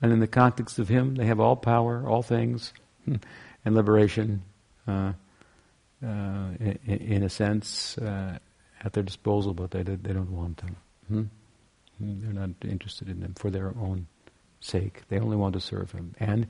And 0.00 0.12
in 0.12 0.18
the 0.18 0.26
context 0.26 0.80
of 0.80 0.88
Him, 0.88 1.14
they 1.14 1.26
have 1.26 1.38
all 1.38 1.54
power, 1.54 2.02
all 2.08 2.22
things, 2.22 2.72
hmm, 3.04 3.16
and 3.64 3.74
liberation. 3.74 4.42
Uh, 4.88 5.12
uh, 6.04 6.50
in, 6.58 6.78
in, 6.86 7.22
a 7.22 7.28
sense, 7.28 7.96
uh, 7.98 8.38
at 8.82 8.92
their 8.92 9.02
disposal, 9.02 9.54
but 9.54 9.70
they, 9.70 9.82
they 9.82 10.12
don't 10.12 10.32
want 10.32 10.56
them. 10.58 10.76
Hmm? 11.08 11.22
They're 12.00 12.32
not 12.32 12.50
interested 12.62 13.08
in 13.08 13.20
them 13.20 13.34
for 13.34 13.50
their 13.50 13.68
own 13.68 14.06
sake. 14.60 15.02
They 15.08 15.18
only 15.18 15.36
want 15.36 15.54
to 15.54 15.60
serve 15.60 15.92
Him. 15.92 16.14
And 16.18 16.48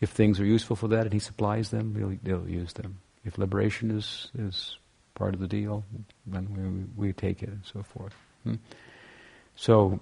if 0.00 0.10
things 0.10 0.40
are 0.40 0.44
useful 0.44 0.76
for 0.76 0.88
that 0.88 1.02
and 1.02 1.12
He 1.12 1.18
supplies 1.18 1.70
them, 1.70 1.92
they'll, 1.94 2.18
they'll 2.22 2.48
use 2.48 2.72
them. 2.72 3.00
If 3.24 3.38
liberation 3.38 3.90
is, 3.90 4.30
is 4.38 4.78
part 5.14 5.34
of 5.34 5.40
the 5.40 5.48
deal, 5.48 5.84
then 6.26 6.88
we, 6.96 7.08
we 7.08 7.12
take 7.12 7.42
it 7.42 7.48
and 7.48 7.62
so 7.64 7.82
forth. 7.82 8.14
Hmm? 8.44 8.54
So, 9.56 10.00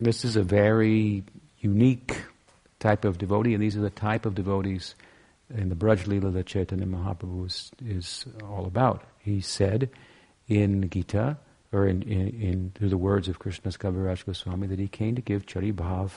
this 0.00 0.24
is 0.24 0.36
a 0.36 0.42
very 0.42 1.22
unique 1.60 2.16
type 2.80 3.04
of 3.04 3.18
devotee, 3.18 3.54
and 3.54 3.62
these 3.62 3.76
are 3.76 3.80
the 3.80 3.90
type 3.90 4.26
of 4.26 4.34
devotees 4.34 4.94
in 5.56 5.68
the 5.68 5.74
Braj 5.74 6.06
Lila 6.06 6.30
that 6.30 6.46
Chaitanya 6.46 6.86
Mahaprabhu 6.86 7.46
is, 7.46 7.70
is 7.84 8.26
all 8.44 8.66
about. 8.66 9.04
He 9.18 9.40
said 9.40 9.90
in 10.48 10.88
Gita, 10.88 11.38
or 11.72 11.86
in, 11.86 12.02
in, 12.02 12.28
in 12.28 12.72
through 12.74 12.90
the 12.90 12.98
words 12.98 13.28
of 13.28 13.38
Krishnadas 13.38 13.78
Kaviraj 13.78 14.24
Goswami, 14.24 14.66
that 14.68 14.78
he 14.78 14.88
came 14.88 15.14
to 15.14 15.22
give 15.22 15.46
Chari 15.46 15.72
Bhav, 15.72 16.10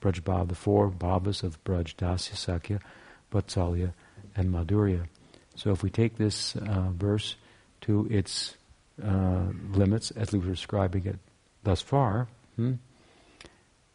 Braj 0.00 0.20
Bhav, 0.20 0.48
the 0.48 0.54
four 0.54 0.90
bhavas 0.90 1.42
of 1.42 1.62
Braj, 1.64 1.94
Dasya, 1.96 2.34
Sakhya, 2.34 2.80
Vatsalya, 3.32 3.92
and 4.36 4.52
Madhurya. 4.52 5.06
So 5.54 5.70
if 5.70 5.82
we 5.82 5.90
take 5.90 6.16
this 6.16 6.56
uh, 6.56 6.90
verse 6.92 7.36
to 7.82 8.06
its 8.10 8.56
uh, 9.02 9.46
limits, 9.70 10.10
as 10.12 10.32
we 10.32 10.38
were 10.38 10.50
describing 10.50 11.06
it 11.06 11.18
thus 11.62 11.82
far, 11.82 12.28
hmm, 12.56 12.74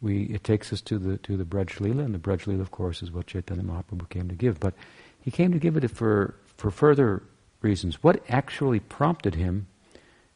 we 0.00 0.24
it 0.24 0.44
takes 0.44 0.72
us 0.72 0.80
to 0.82 0.98
the 0.98 1.18
to 1.18 1.36
the 1.36 1.44
Braj 1.44 1.80
Lila, 1.80 2.04
and 2.04 2.14
the 2.14 2.18
Braj 2.18 2.46
Lila, 2.46 2.62
of 2.62 2.70
course, 2.70 3.02
is 3.02 3.10
what 3.10 3.26
Chaitanya 3.26 3.64
Mahaprabhu 3.64 4.08
came 4.08 4.28
to 4.28 4.34
give. 4.34 4.60
But 4.60 4.74
he 5.20 5.30
came 5.30 5.52
to 5.52 5.58
give 5.58 5.76
it 5.76 5.88
for 5.90 6.34
for 6.56 6.70
further 6.70 7.22
reasons. 7.60 8.02
What 8.02 8.22
actually 8.28 8.80
prompted 8.80 9.34
him 9.34 9.66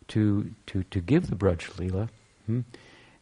to 0.09 0.53
to 0.67 0.83
to 0.85 1.01
give 1.01 1.29
the 1.29 1.37
Braj 1.37 1.79
Lila? 1.79 2.09
Hmm? 2.47 2.61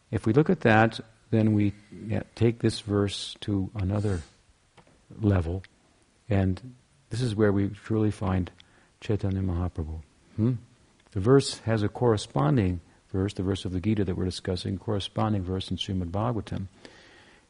If 0.09 0.25
we 0.25 0.33
look 0.33 0.49
at 0.49 0.61
that, 0.61 0.99
then 1.29 1.53
we 1.53 1.73
yeah, 2.07 2.23
take 2.35 2.59
this 2.59 2.81
verse 2.81 3.35
to 3.41 3.69
another 3.75 4.21
level, 5.21 5.63
and 6.29 6.59
this 7.09 7.21
is 7.21 7.35
where 7.35 7.51
we 7.51 7.69
truly 7.69 8.11
find 8.11 8.51
Chaitanya 8.99 9.41
Mahaprabhu. 9.41 10.01
Hmm? 10.35 10.53
The 11.11 11.19
verse 11.19 11.59
has 11.59 11.83
a 11.83 11.89
corresponding 11.89 12.81
verse, 13.11 13.33
the 13.33 13.43
verse 13.43 13.65
of 13.65 13.71
the 13.71 13.79
Gita 13.79 14.05
that 14.05 14.15
we're 14.15 14.25
discussing, 14.25 14.77
corresponding 14.77 15.43
verse 15.43 15.69
in 15.69 15.77
Srimad 15.77 16.11
Bhagavatam. 16.11 16.67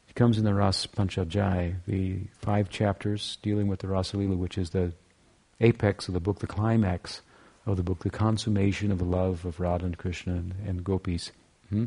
It 0.08 0.14
comes 0.14 0.36
in 0.36 0.44
the 0.44 0.54
Ras 0.54 0.86
Panchadhyay, 0.86 1.76
the 1.86 2.18
five 2.38 2.68
chapters 2.68 3.38
dealing 3.42 3.68
with 3.68 3.80
the 3.80 3.86
Rasalila, 3.86 4.36
which 4.36 4.58
is 4.58 4.70
the 4.70 4.92
apex 5.60 6.08
of 6.08 6.14
the 6.14 6.20
book, 6.20 6.40
the 6.40 6.46
climax 6.46 7.22
of 7.64 7.76
the 7.76 7.82
book, 7.82 8.00
the 8.00 8.10
consummation 8.10 8.92
of 8.92 8.98
the 8.98 9.04
love 9.04 9.44
of 9.44 9.60
Radha 9.60 9.86
and 9.86 9.96
Krishna 9.96 10.34
and, 10.34 10.54
and 10.66 10.84
gopis. 10.84 11.32
Hmm? 11.70 11.86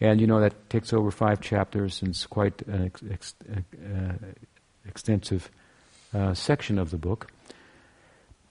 And 0.00 0.20
you 0.20 0.26
know, 0.26 0.40
that 0.40 0.70
takes 0.70 0.92
over 0.92 1.10
five 1.10 1.40
chapters 1.40 2.00
and 2.00 2.10
it's 2.10 2.26
quite 2.26 2.62
an 2.62 2.86
ex- 2.86 3.02
ex- 3.10 3.34
uh, 3.52 4.12
extensive 4.86 5.50
uh, 6.14 6.34
section 6.34 6.78
of 6.78 6.90
the 6.90 6.98
book. 6.98 7.30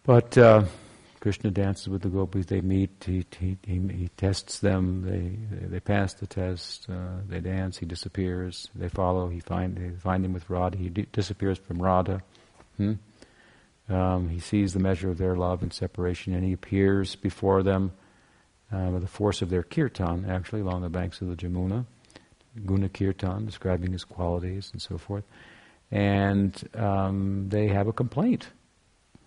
But 0.03 0.37
uh, 0.37 0.65
Krishna 1.23 1.51
dances 1.51 1.87
with 1.87 2.01
the 2.01 2.09
gopis. 2.09 2.47
They 2.47 2.59
meet. 2.59 3.01
He, 3.05 3.25
he, 3.39 3.57
he, 3.65 3.79
he 3.79 4.09
tests 4.17 4.59
them. 4.59 5.03
They, 5.03 5.67
they 5.67 5.79
pass 5.79 6.13
the 6.13 6.27
test. 6.27 6.85
Uh, 6.89 7.21
they 7.29 7.39
dance. 7.39 7.77
He 7.77 7.85
disappears. 7.85 8.69
They 8.75 8.89
follow. 8.89 9.29
He 9.29 9.39
find 9.39 9.77
they 9.77 9.97
find 9.97 10.25
him 10.25 10.33
with 10.33 10.49
Radha. 10.49 10.77
He 10.77 10.89
di- 10.89 11.07
disappears 11.13 11.57
from 11.59 11.81
Radha. 11.81 12.21
Hmm? 12.75 12.95
Um, 13.87 14.27
he 14.27 14.39
sees 14.39 14.73
the 14.73 14.81
measure 14.81 15.09
of 15.09 15.17
their 15.17 15.37
love 15.37 15.61
and 15.61 15.71
separation, 15.71 16.33
and 16.33 16.43
he 16.43 16.51
appears 16.51 17.15
before 17.15 17.63
them 17.63 17.93
uh, 18.69 18.89
with 18.91 19.03
the 19.03 19.07
force 19.07 19.41
of 19.41 19.49
their 19.49 19.63
kirtan, 19.63 20.25
actually 20.29 20.59
along 20.59 20.81
the 20.81 20.89
banks 20.89 21.21
of 21.21 21.29
the 21.29 21.37
Jamuna, 21.37 21.85
guna 22.65 22.89
kirtan, 22.89 23.45
describing 23.45 23.93
his 23.93 24.03
qualities 24.03 24.71
and 24.73 24.81
so 24.81 24.97
forth. 24.97 25.23
And 25.89 26.53
um, 26.75 27.47
they 27.47 27.69
have 27.69 27.87
a 27.87 27.93
complaint. 27.93 28.49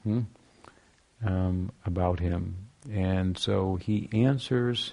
Hmm? 0.02 0.24
Um, 1.24 1.70
about 1.84 2.20
him. 2.20 2.56
And 2.92 3.36
so 3.36 3.76
he 3.76 4.08
answers 4.12 4.92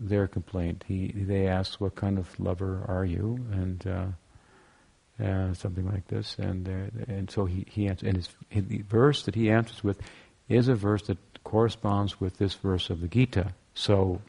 their 0.00 0.26
complaint. 0.26 0.84
He, 0.86 1.12
they 1.14 1.46
ask, 1.46 1.80
"What 1.80 1.94
kind 1.94 2.18
of 2.18 2.40
lover 2.40 2.84
are 2.88 3.04
you?" 3.04 3.38
And 3.52 3.86
uh, 3.86 5.22
uh, 5.22 5.54
something 5.54 5.86
like 5.86 6.06
this. 6.08 6.36
And 6.38 6.68
uh, 6.68 7.12
and 7.12 7.30
so 7.30 7.44
he 7.44 7.66
he 7.68 7.88
answers, 7.88 8.08
and 8.08 8.16
his, 8.16 8.28
his, 8.48 8.64
the 8.66 8.82
verse 8.82 9.24
that 9.24 9.34
he 9.34 9.50
answers 9.50 9.84
with 9.84 10.00
is 10.48 10.68
a 10.68 10.74
verse 10.74 11.02
that 11.08 11.18
corresponds 11.44 12.20
with 12.20 12.38
this 12.38 12.54
verse 12.54 12.90
of 12.90 13.00
the 13.00 13.08
Gita. 13.08 13.52
So. 13.74 14.20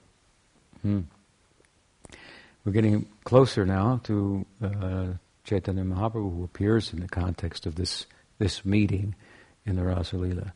Hmm. 0.82 1.02
We're 2.66 2.72
getting 2.72 3.08
closer 3.26 3.66
now 3.66 4.00
to 4.06 4.46
uh, 4.64 5.06
Chaitanya 5.44 5.84
Mahaprabhu, 5.84 6.38
who 6.38 6.44
appears 6.46 6.94
in 6.94 7.02
the 7.02 7.10
context 7.10 7.66
of 7.66 7.76
this 7.76 8.06
this 8.40 8.64
meeting 8.64 9.16
in 9.66 9.76
the 9.76 9.84
Rasa 9.84 10.18
Lila. 10.18 10.54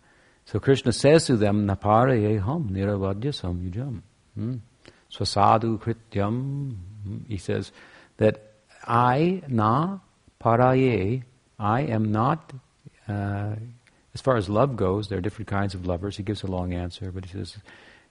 So 0.48 0.62
Krishna 0.62 0.94
says 0.94 1.26
to 1.26 1.36
them, 1.36 1.68
Napare 1.68 2.42
ham 2.42 2.70
niravadya 2.72 3.34
samyujam. 3.34 4.02
Hmm? 4.34 4.56
Swasadu 5.12 5.78
krityam. 5.78 6.78
Hmm? 7.04 7.18
He 7.28 7.38
says 7.38 7.74
that 8.16 8.54
I 8.86 9.44
na 9.50 10.00
paraye, 10.42 11.24
I 11.60 11.82
am 11.82 12.14
not, 12.14 12.54
uh, 13.10 13.56
as 14.14 14.22
far 14.22 14.38
as 14.38 14.48
love 14.48 14.78
goes, 14.78 15.10
there 15.10 15.18
are 15.18 15.22
different 15.22 15.50
kinds 15.50 15.76
of 15.76 15.86
lovers. 15.86 16.16
He 16.16 16.24
gives 16.24 16.44
a 16.44 16.48
long 16.48 16.74
answer, 16.74 17.12
but 17.12 17.26
he 17.26 17.32
says, 17.32 17.58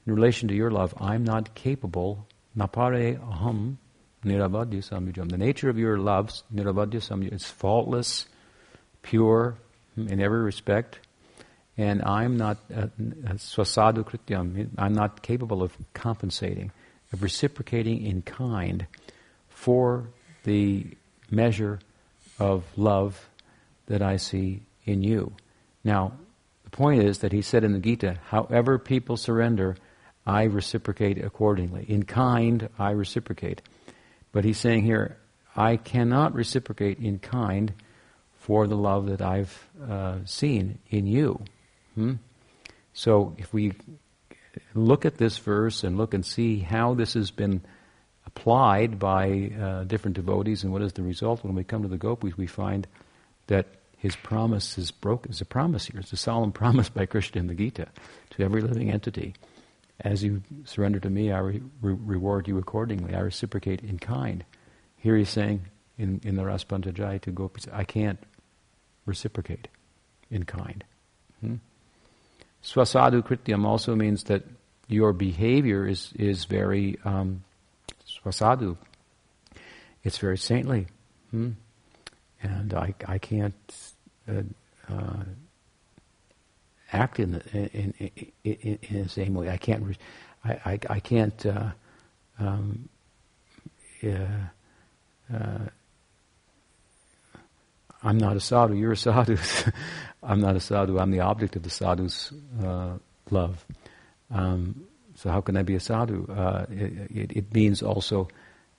in 0.06 0.14
relation 0.14 0.48
to 0.48 0.54
your 0.54 0.70
love, 0.70 0.92
I'm 1.00 1.24
not 1.24 1.54
capable, 1.54 2.26
napare 2.54 3.18
aham 3.18 3.78
Niravadya 4.26 4.82
samyujam. 4.82 5.30
The 5.30 5.38
nature 5.38 5.70
of 5.70 5.78
your 5.78 5.98
loves, 5.98 6.42
niravadya 6.52 7.00
samyujam, 7.00 7.32
is 7.32 7.44
faultless, 7.46 8.26
pure 9.02 9.56
in 9.96 10.20
every 10.20 10.40
respect. 10.40 10.98
And 11.78 12.02
I'm 12.02 12.37
not 12.37 12.59
uh, 12.75 12.87
swasadu 13.35 14.04
krityam. 14.04 14.68
I'm 14.78 14.95
not 14.95 15.23
capable 15.23 15.62
of 15.62 15.76
compensating, 15.92 16.73
of 17.12 17.23
reciprocating 17.23 18.04
in 18.04 18.23
kind 18.23 18.87
for 19.49 20.09
the 20.45 20.87
measure 21.30 21.80
of 22.38 22.64
love 22.76 23.28
that 23.87 24.02
I 24.02 24.16
see 24.16 24.62
in 24.85 25.02
you. 25.02 25.33
Now, 25.85 26.12
the 26.64 26.71
point 26.71 27.02
is 27.02 27.18
that 27.18 27.33
he 27.33 27.42
said 27.42 27.64
in 27.64 27.73
the 27.73 27.78
Gita, 27.78 28.18
however 28.28 28.78
people 28.78 29.16
surrender, 29.16 29.76
I 30.26 30.45
reciprocate 30.45 31.23
accordingly. 31.23 31.85
In 31.88 32.04
kind, 32.04 32.68
I 32.78 32.90
reciprocate. 32.90 33.62
But 34.33 34.45
he's 34.45 34.59
saying 34.59 34.83
here, 34.83 35.18
I 35.54 35.76
cannot 35.76 36.35
reciprocate 36.35 36.99
in 36.99 37.18
kind 37.18 37.73
for 38.40 38.66
the 38.66 38.76
love 38.76 39.06
that 39.06 39.23
I've 39.23 39.68
uh, 39.88 40.18
seen 40.25 40.78
in 40.90 41.06
you. 41.06 41.40
Hmm? 41.96 42.14
So 42.92 43.34
if 43.36 43.52
we 43.52 43.72
look 44.74 45.04
at 45.04 45.18
this 45.18 45.38
verse 45.38 45.82
and 45.82 45.98
look 45.98 46.14
and 46.14 46.24
see 46.24 46.60
how 46.60 46.94
this 46.94 47.14
has 47.14 47.30
been 47.30 47.62
applied 48.24 48.98
by 48.98 49.50
uh, 49.60 49.84
different 49.84 50.14
devotees 50.14 50.62
and 50.62 50.72
what 50.72 50.82
is 50.82 50.92
the 50.92 51.02
result, 51.02 51.42
when 51.42 51.56
we 51.56 51.64
come 51.64 51.82
to 51.82 51.88
the 51.88 51.98
gopis, 51.98 52.38
we 52.38 52.46
find 52.46 52.86
that 53.48 53.66
his 53.98 54.14
promise 54.14 54.78
is 54.78 54.92
broken. 54.92 55.32
It's 55.32 55.40
a 55.40 55.44
promise 55.44 55.86
here. 55.86 55.98
It's 55.98 56.12
a 56.12 56.16
solemn 56.16 56.52
promise 56.62 56.88
by 56.88 57.06
Krishna 57.06 57.40
in 57.40 57.48
the 57.48 57.54
Gita 57.54 57.88
to 58.30 58.44
every 58.44 58.60
living 58.60 58.92
entity 58.92 59.34
as 60.00 60.22
you 60.22 60.42
surrender 60.64 61.00
to 61.00 61.10
me, 61.10 61.32
I 61.32 61.38
re- 61.38 61.62
re- 61.80 61.94
reward 61.94 62.48
you 62.48 62.58
accordingly. 62.58 63.14
I 63.14 63.20
reciprocate 63.20 63.82
in 63.82 63.98
kind. 63.98 64.44
Here 64.96 65.16
he's 65.16 65.30
saying 65.30 65.62
in, 65.98 66.20
in 66.24 66.36
the 66.36 66.44
Ras 66.44 66.64
Panchadhyay 66.64 67.22
to 67.22 67.30
gopis, 67.30 67.66
I 67.72 67.84
can't 67.84 68.18
reciprocate 69.06 69.68
in 70.30 70.44
kind. 70.44 70.84
Hmm? 71.40 71.54
Swasadu 72.66 73.23
krityam 73.23 73.64
also 73.64 73.94
means 73.94 74.25
that 74.25 74.42
your 74.88 75.12
behavior 75.12 75.87
is, 75.87 76.12
is 76.16 76.46
very 76.46 76.99
um, 77.04 77.44
swasadu. 78.08 78.76
It's 80.02 80.18
very 80.18 80.37
saintly. 80.37 80.88
Hmm? 81.30 81.50
And 82.42 82.75
I, 82.75 82.94
I 83.06 83.18
can't 83.18 83.54
uh, 84.28 84.42
uh, 84.92 85.25
act 86.92 87.20
in 87.20 87.32
the, 87.32 87.42
in, 87.52 87.94
in, 88.44 88.78
in, 88.82 89.02
the 89.04 89.08
same 89.08 89.35
way. 89.35 89.49
I 89.49 89.56
can't. 89.58 89.96
I, 90.44 90.50
I, 90.50 90.78
I 90.90 91.00
can't. 91.00 91.46
Uh, 91.46 91.71
um, 92.38 92.88
uh, 94.04 95.58
I'm 98.06 98.19
not 98.19 98.36
a 98.36 98.40
sadhu. 98.40 98.75
You're 98.75 98.92
a 98.92 98.97
sadhu. 98.97 99.36
I'm 100.23 100.40
not 100.40 100.54
a 100.54 100.60
sadhu. 100.60 100.99
I'm 100.99 101.10
the 101.10 101.21
object 101.21 101.56
of 101.56 101.64
the 101.64 101.71
sadhu's 101.71 102.32
uh, 102.62 102.99
love. 103.30 103.64
Um, 104.30 104.86
so 105.16 105.28
how 105.30 105.40
can 105.40 105.56
I 105.56 105.62
be 105.62 105.75
a 105.75 105.80
sadhu? 105.80 106.30
Uh, 106.30 106.66
it, 106.71 107.32
it, 107.36 107.54
means 107.54 107.82
also, 107.82 108.28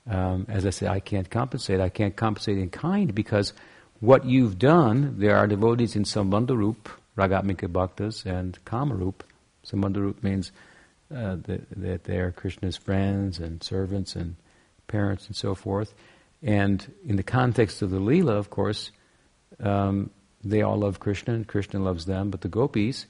um, 0.09 0.45
as 0.47 0.65
I 0.65 0.69
say, 0.69 0.87
I 0.87 1.01
can't 1.01 1.29
compensate. 1.29 1.81
I 1.81 1.89
can't 1.89 2.15
compensate 2.15 2.57
in 2.57 2.69
kind 2.69 3.13
because 3.13 3.51
what 3.99 4.23
you've 4.23 4.57
done, 4.57 5.15
there 5.17 5.35
are 5.35 5.45
devotees 5.45 5.95
in 5.95 6.03
Sambandharup 6.03 6.87
Ragatmika 7.17 7.67
Bhaktas 7.67 8.25
and 8.25 8.57
Kamarup. 8.63 9.21
Sambandharup 9.65 10.23
means 10.23 10.51
uh, 11.13 11.35
that, 11.47 11.69
that 11.71 12.03
they 12.05 12.17
are 12.19 12.31
Krishna's 12.31 12.77
friends 12.77 13.39
and 13.39 13.61
servants 13.61 14.15
and 14.15 14.35
parents 14.87 15.27
and 15.27 15.35
so 15.35 15.53
forth. 15.53 15.93
And 16.41 16.89
in 17.05 17.17
the 17.17 17.23
context 17.23 17.81
of 17.81 17.89
the 17.89 17.99
Leela, 17.99 18.37
of 18.37 18.49
course, 18.49 18.91
um, 19.59 20.09
they 20.43 20.61
all 20.61 20.77
love 20.77 20.99
Krishna 20.99 21.33
and 21.33 21.47
Krishna 21.47 21.79
loves 21.79 22.05
them, 22.05 22.29
but 22.29 22.41
the 22.41 22.47
gopis, 22.47 23.05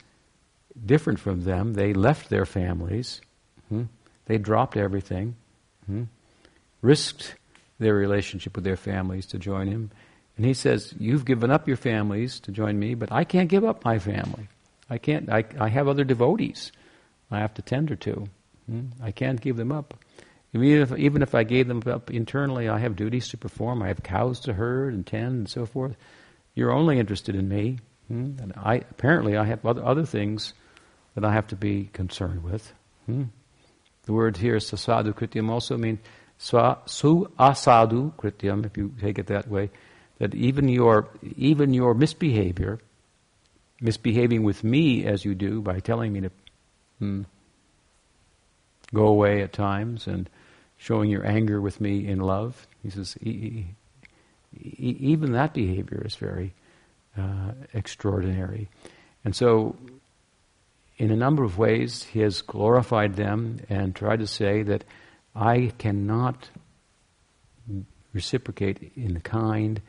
different 0.85 1.19
from 1.19 1.43
them, 1.43 1.73
they 1.73 1.93
left 1.93 2.29
their 2.29 2.45
families, 2.45 3.21
hmm? 3.69 3.83
they 4.25 4.37
dropped 4.37 4.77
everything, 4.77 5.35
hmm? 5.85 6.03
risked 6.81 7.35
their 7.79 7.93
relationship 7.93 8.55
with 8.55 8.63
their 8.63 8.77
families 8.77 9.25
to 9.27 9.37
join 9.37 9.67
him, 9.67 9.91
and 10.37 10.45
he 10.45 10.53
says, 10.53 10.93
You've 10.99 11.25
given 11.25 11.51
up 11.51 11.67
your 11.67 11.77
families 11.77 12.39
to 12.41 12.51
join 12.51 12.79
me, 12.79 12.93
but 12.93 13.11
I 13.11 13.23
can't 13.23 13.49
give 13.49 13.65
up 13.65 13.83
my 13.83 13.99
family. 13.99 14.47
I 14.89 14.99
can't, 14.99 15.29
I, 15.29 15.43
I 15.59 15.67
have 15.67 15.87
other 15.87 16.03
devotees 16.03 16.71
I 17.29 17.39
have 17.39 17.53
to 17.55 17.61
tender 17.61 17.95
to. 17.95 18.27
Hmm? 18.69 18.85
I 19.01 19.11
can't 19.11 19.41
give 19.41 19.57
them 19.57 19.71
up. 19.71 19.93
Even 20.53 20.81
if, 20.81 20.97
even 20.97 21.21
if 21.21 21.35
I 21.35 21.43
gave 21.43 21.67
them 21.67 21.83
up 21.85 22.09
internally, 22.09 22.69
I 22.69 22.79
have 22.79 22.95
duties 22.95 23.27
to 23.29 23.37
perform. 23.37 23.83
I 23.83 23.87
have 23.87 24.01
cows 24.01 24.39
to 24.41 24.53
herd 24.53 24.93
and 24.93 25.05
tend 25.05 25.33
and 25.33 25.49
so 25.49 25.65
forth. 25.65 25.95
You're 26.57 26.71
only 26.71 26.97
interested 26.97 27.35
in 27.35 27.47
me. 27.47 27.77
Hmm? 28.07 28.31
And 28.41 28.51
I, 28.55 28.77
apparently, 28.89 29.37
I 29.37 29.45
have 29.45 29.63
other, 29.63 29.85
other 29.85 30.05
things 30.05 30.55
that 31.13 31.23
I 31.23 31.31
have 31.31 31.45
to 31.47 31.55
be 31.55 31.89
concerned 31.93 32.43
with. 32.43 32.73
Hmm? 33.05 33.25
The 34.05 34.13
word 34.13 34.37
here, 34.37 34.55
sasadu 34.55 35.13
krityam, 35.13 35.51
also 35.51 35.77
means 35.77 35.99
su 36.39 36.57
asadu 36.57 38.11
krityam, 38.15 38.65
if 38.65 38.75
you 38.75 38.91
take 38.99 39.19
it 39.19 39.27
that 39.27 39.47
way 39.47 39.69
that 40.17 40.33
even 40.33 40.67
your 40.67 41.09
even 41.35 41.75
your 41.75 41.93
misbehavior, 41.93 42.79
misbehaving 43.79 44.41
with 44.41 44.63
me 44.63 45.05
as 45.05 45.23
you 45.23 45.35
do 45.35 45.61
by 45.61 45.79
telling 45.79 46.11
me 46.11 46.21
to 46.21 46.31
hmm, 46.97 47.21
go 48.95 49.07
away 49.07 49.43
at 49.43 49.53
times 49.53 50.07
and 50.07 50.27
showing 50.77 51.11
your 51.11 51.23
anger 51.23 51.61
with 51.61 51.79
me 51.79 52.07
in 52.07 52.19
love, 52.19 52.65
he 52.81 52.89
says 52.89 53.15
e- 53.21 53.65
e- 54.55 54.97
even 54.99 55.33
that 55.33 55.53
behavior 55.53 56.03
is 56.05 56.15
very 56.15 56.53
uh, 57.17 57.51
extraordinary, 57.73 58.69
and 59.23 59.35
so. 59.35 59.75
In 60.99 61.11
a 61.11 61.15
number 61.15 61.43
of 61.43 61.59
ways, 61.59 62.01
he 62.05 62.21
has 62.21 62.41
glorified 62.41 63.17
them 63.17 63.59
and 63.69 63.95
tried 63.95 64.17
to 64.17 64.25
say 64.25 64.63
that 64.63 64.83
I 65.35 65.71
cannot 65.77 66.49
reciprocate 68.13 68.93
in 68.95 69.19
kind 69.21 69.79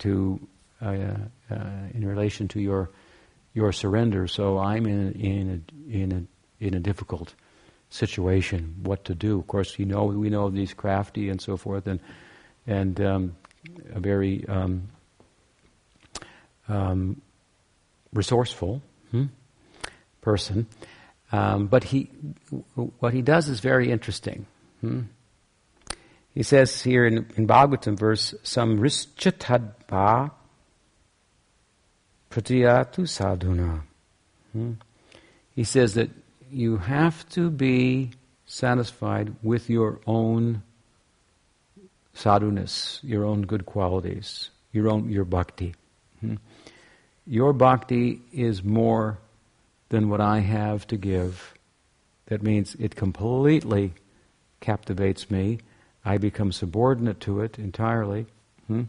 to 0.00 0.40
uh, 0.82 1.14
uh, 1.50 1.54
in 1.94 2.04
relation 2.04 2.48
to 2.48 2.60
your 2.60 2.90
your 3.54 3.72
surrender. 3.72 4.26
So 4.26 4.58
I'm 4.58 4.86
in 4.86 5.12
in 5.12 5.64
a, 5.90 5.96
in 5.96 6.12
a 6.12 6.64
in 6.64 6.74
a 6.74 6.80
difficult 6.80 7.34
situation. 7.90 8.74
What 8.82 9.04
to 9.04 9.14
do? 9.14 9.38
Of 9.38 9.46
course, 9.46 9.78
you 9.78 9.86
know 9.86 10.04
we 10.04 10.30
know 10.30 10.50
these 10.50 10.74
crafty 10.74 11.28
and 11.30 11.40
so 11.40 11.56
forth, 11.56 11.86
and 11.86 12.00
and 12.66 13.00
um, 13.00 13.36
very 13.64 14.44
um, 14.48 14.88
um, 16.68 17.20
resourceful 18.12 18.82
hmm, 19.10 19.26
person. 20.20 20.66
Um, 21.30 21.66
but 21.66 21.84
he, 21.84 22.10
what 22.98 23.12
he 23.12 23.22
does 23.22 23.48
is 23.48 23.60
very 23.60 23.90
interesting. 23.90 24.46
Hmm? 24.80 25.02
He 26.34 26.42
says 26.42 26.82
here 26.82 27.06
in, 27.06 27.26
in 27.36 27.46
Bhagavatam 27.46 27.98
verse, 27.98 28.34
some 28.42 28.78
rischatadva 28.78 30.30
pratiyatu 32.30 33.00
sadhuna. 33.00 33.82
Hmm? 34.52 34.72
He 35.54 35.64
says 35.64 35.94
that 35.94 36.10
you 36.50 36.78
have 36.78 37.28
to 37.30 37.50
be 37.50 38.12
satisfied 38.46 39.34
with 39.42 39.68
your 39.68 40.00
own 40.06 40.62
sadhuness, 42.18 43.00
your 43.02 43.24
own 43.24 43.42
good 43.42 43.64
qualities, 43.64 44.50
your 44.72 44.88
own 44.88 45.08
your 45.08 45.24
bhakti. 45.24 45.74
Hmm? 46.20 46.36
Your 47.26 47.52
bhakti 47.52 48.20
is 48.32 48.64
more 48.64 49.18
than 49.90 50.08
what 50.08 50.20
I 50.20 50.40
have 50.40 50.86
to 50.88 50.96
give. 50.96 51.54
That 52.26 52.42
means 52.42 52.74
it 52.78 52.96
completely 52.96 53.92
captivates 54.60 55.30
me 55.30 55.58
I 56.04 56.16
become 56.16 56.52
subordinate 56.52 57.20
to 57.20 57.40
it 57.40 57.58
entirely. 57.58 58.26
Hmm? 58.66 58.84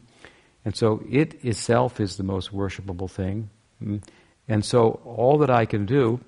And 0.64 0.76
so 0.76 1.04
it 1.10 1.44
itself 1.44 2.00
is 2.00 2.18
the 2.18 2.24
most 2.24 2.54
worshipable 2.54 3.10
thing. 3.10 3.50
Mm. 3.84 4.02
And 4.48 4.64
so 4.64 5.00
all 5.04 5.38
that 5.40 5.50
I 5.50 5.66
can 5.66 5.86
do 5.86 6.20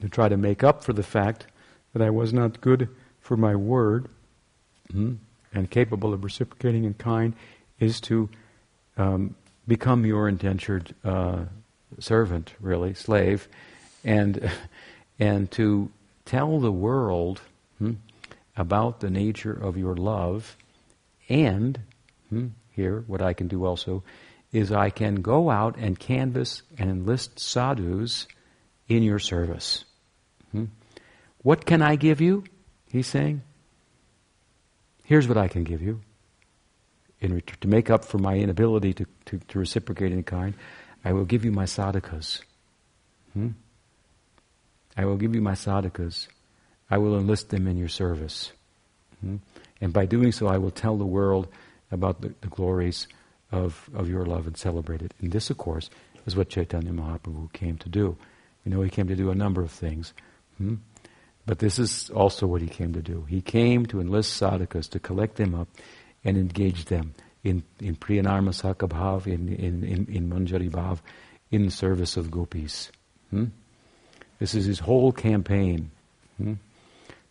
to 0.00 0.08
try 0.08 0.28
to 0.28 0.36
make 0.36 0.62
up 0.62 0.84
for 0.84 0.92
the 0.92 1.02
fact 1.02 1.46
that 1.92 2.02
I 2.02 2.10
was 2.10 2.32
not 2.32 2.60
good 2.60 2.88
for 3.20 3.36
my 3.36 3.54
word 3.56 4.08
mm, 4.92 5.18
and 5.52 5.70
capable 5.70 6.12
of 6.12 6.24
reciprocating 6.24 6.84
in 6.84 6.94
kind 6.94 7.34
is 7.80 8.00
to 8.02 8.28
um, 8.96 9.34
become 9.66 10.04
your 10.04 10.28
indentured 10.28 10.94
uh, 11.04 11.44
servant, 11.98 12.54
really, 12.60 12.94
slave, 12.94 13.48
and 14.04 14.50
and 15.18 15.50
to 15.50 15.90
tell 16.24 16.60
the 16.60 16.72
world 16.72 17.40
hmm, 17.78 17.94
about 18.56 19.00
the 19.00 19.10
nature 19.10 19.52
of 19.52 19.76
your 19.76 19.96
love, 19.96 20.56
and 21.28 21.78
hmm, 22.28 22.48
here 22.70 23.04
what 23.06 23.22
I 23.22 23.32
can 23.32 23.48
do 23.48 23.64
also 23.64 24.02
is 24.52 24.72
I 24.72 24.90
can 24.90 25.16
go 25.16 25.50
out 25.50 25.76
and 25.76 25.98
canvass 25.98 26.62
and 26.78 26.90
enlist 26.90 27.38
sadhus 27.38 28.26
in 28.88 29.02
your 29.02 29.18
service. 29.18 29.84
Hmm? 30.52 30.66
What 31.42 31.66
can 31.66 31.82
I 31.82 31.96
give 31.96 32.20
you? 32.20 32.44
He's 32.90 33.06
saying. 33.06 33.42
Here's 35.08 35.26
what 35.26 35.38
I 35.38 35.48
can 35.48 35.64
give 35.64 35.80
you. 35.80 36.02
In, 37.18 37.42
to 37.62 37.66
make 37.66 37.88
up 37.88 38.04
for 38.04 38.18
my 38.18 38.34
inability 38.36 38.92
to, 38.92 39.06
to, 39.24 39.38
to 39.38 39.58
reciprocate 39.58 40.12
in 40.12 40.22
kind, 40.22 40.52
I 41.02 41.14
will 41.14 41.24
give 41.24 41.46
you 41.46 41.50
my 41.50 41.64
sadhakas. 41.64 42.42
Hmm? 43.32 43.52
I 44.98 45.06
will 45.06 45.16
give 45.16 45.34
you 45.34 45.40
my 45.40 45.52
sadhakas. 45.52 46.28
I 46.90 46.98
will 46.98 47.18
enlist 47.18 47.48
them 47.48 47.66
in 47.66 47.78
your 47.78 47.88
service. 47.88 48.52
Hmm? 49.22 49.36
And 49.80 49.94
by 49.94 50.04
doing 50.04 50.30
so, 50.30 50.46
I 50.46 50.58
will 50.58 50.70
tell 50.70 50.98
the 50.98 51.06
world 51.06 51.48
about 51.90 52.20
the, 52.20 52.34
the, 52.42 52.48
glories 52.48 53.08
of, 53.50 53.88
of 53.94 54.10
your 54.10 54.26
love 54.26 54.46
and 54.46 54.58
celebrate 54.58 55.00
it. 55.00 55.14
And 55.22 55.32
this, 55.32 55.48
of 55.48 55.56
course, 55.56 55.88
is 56.26 56.36
what 56.36 56.50
Chaitanya 56.50 56.92
Mahaprabhu 56.92 57.50
came 57.54 57.78
to 57.78 57.88
do. 57.88 58.18
You 58.66 58.72
know 58.72 58.82
he 58.82 58.90
came 58.90 59.08
to 59.08 59.16
do 59.16 59.30
a 59.30 59.34
number 59.34 59.62
of 59.62 59.70
things. 59.70 60.12
Hmm? 60.58 60.74
But 61.48 61.60
this 61.60 61.78
is 61.78 62.10
also 62.10 62.46
what 62.46 62.60
he 62.60 62.68
came 62.68 62.92
to 62.92 63.00
do. 63.00 63.24
He 63.26 63.40
came 63.40 63.86
to 63.86 64.02
enlist 64.02 64.38
sadhakas, 64.38 64.90
to 64.90 65.00
collect 65.00 65.36
them 65.36 65.54
up 65.54 65.68
and 66.22 66.36
engage 66.36 66.84
them 66.84 67.14
in, 67.42 67.62
in 67.80 67.96
Priyanarma 67.96 68.50
Sakabhav, 68.50 69.26
in, 69.26 69.48
in, 69.48 69.82
in, 69.82 70.06
in 70.14 70.28
Manjari 70.28 70.70
Bhav, 70.70 70.98
in 71.50 71.70
service 71.70 72.18
of 72.18 72.30
gopis. 72.30 72.92
Hmm? 73.30 73.46
This 74.38 74.54
is 74.54 74.66
his 74.66 74.78
whole 74.78 75.10
campaign. 75.10 75.90
Hmm? 76.36 76.54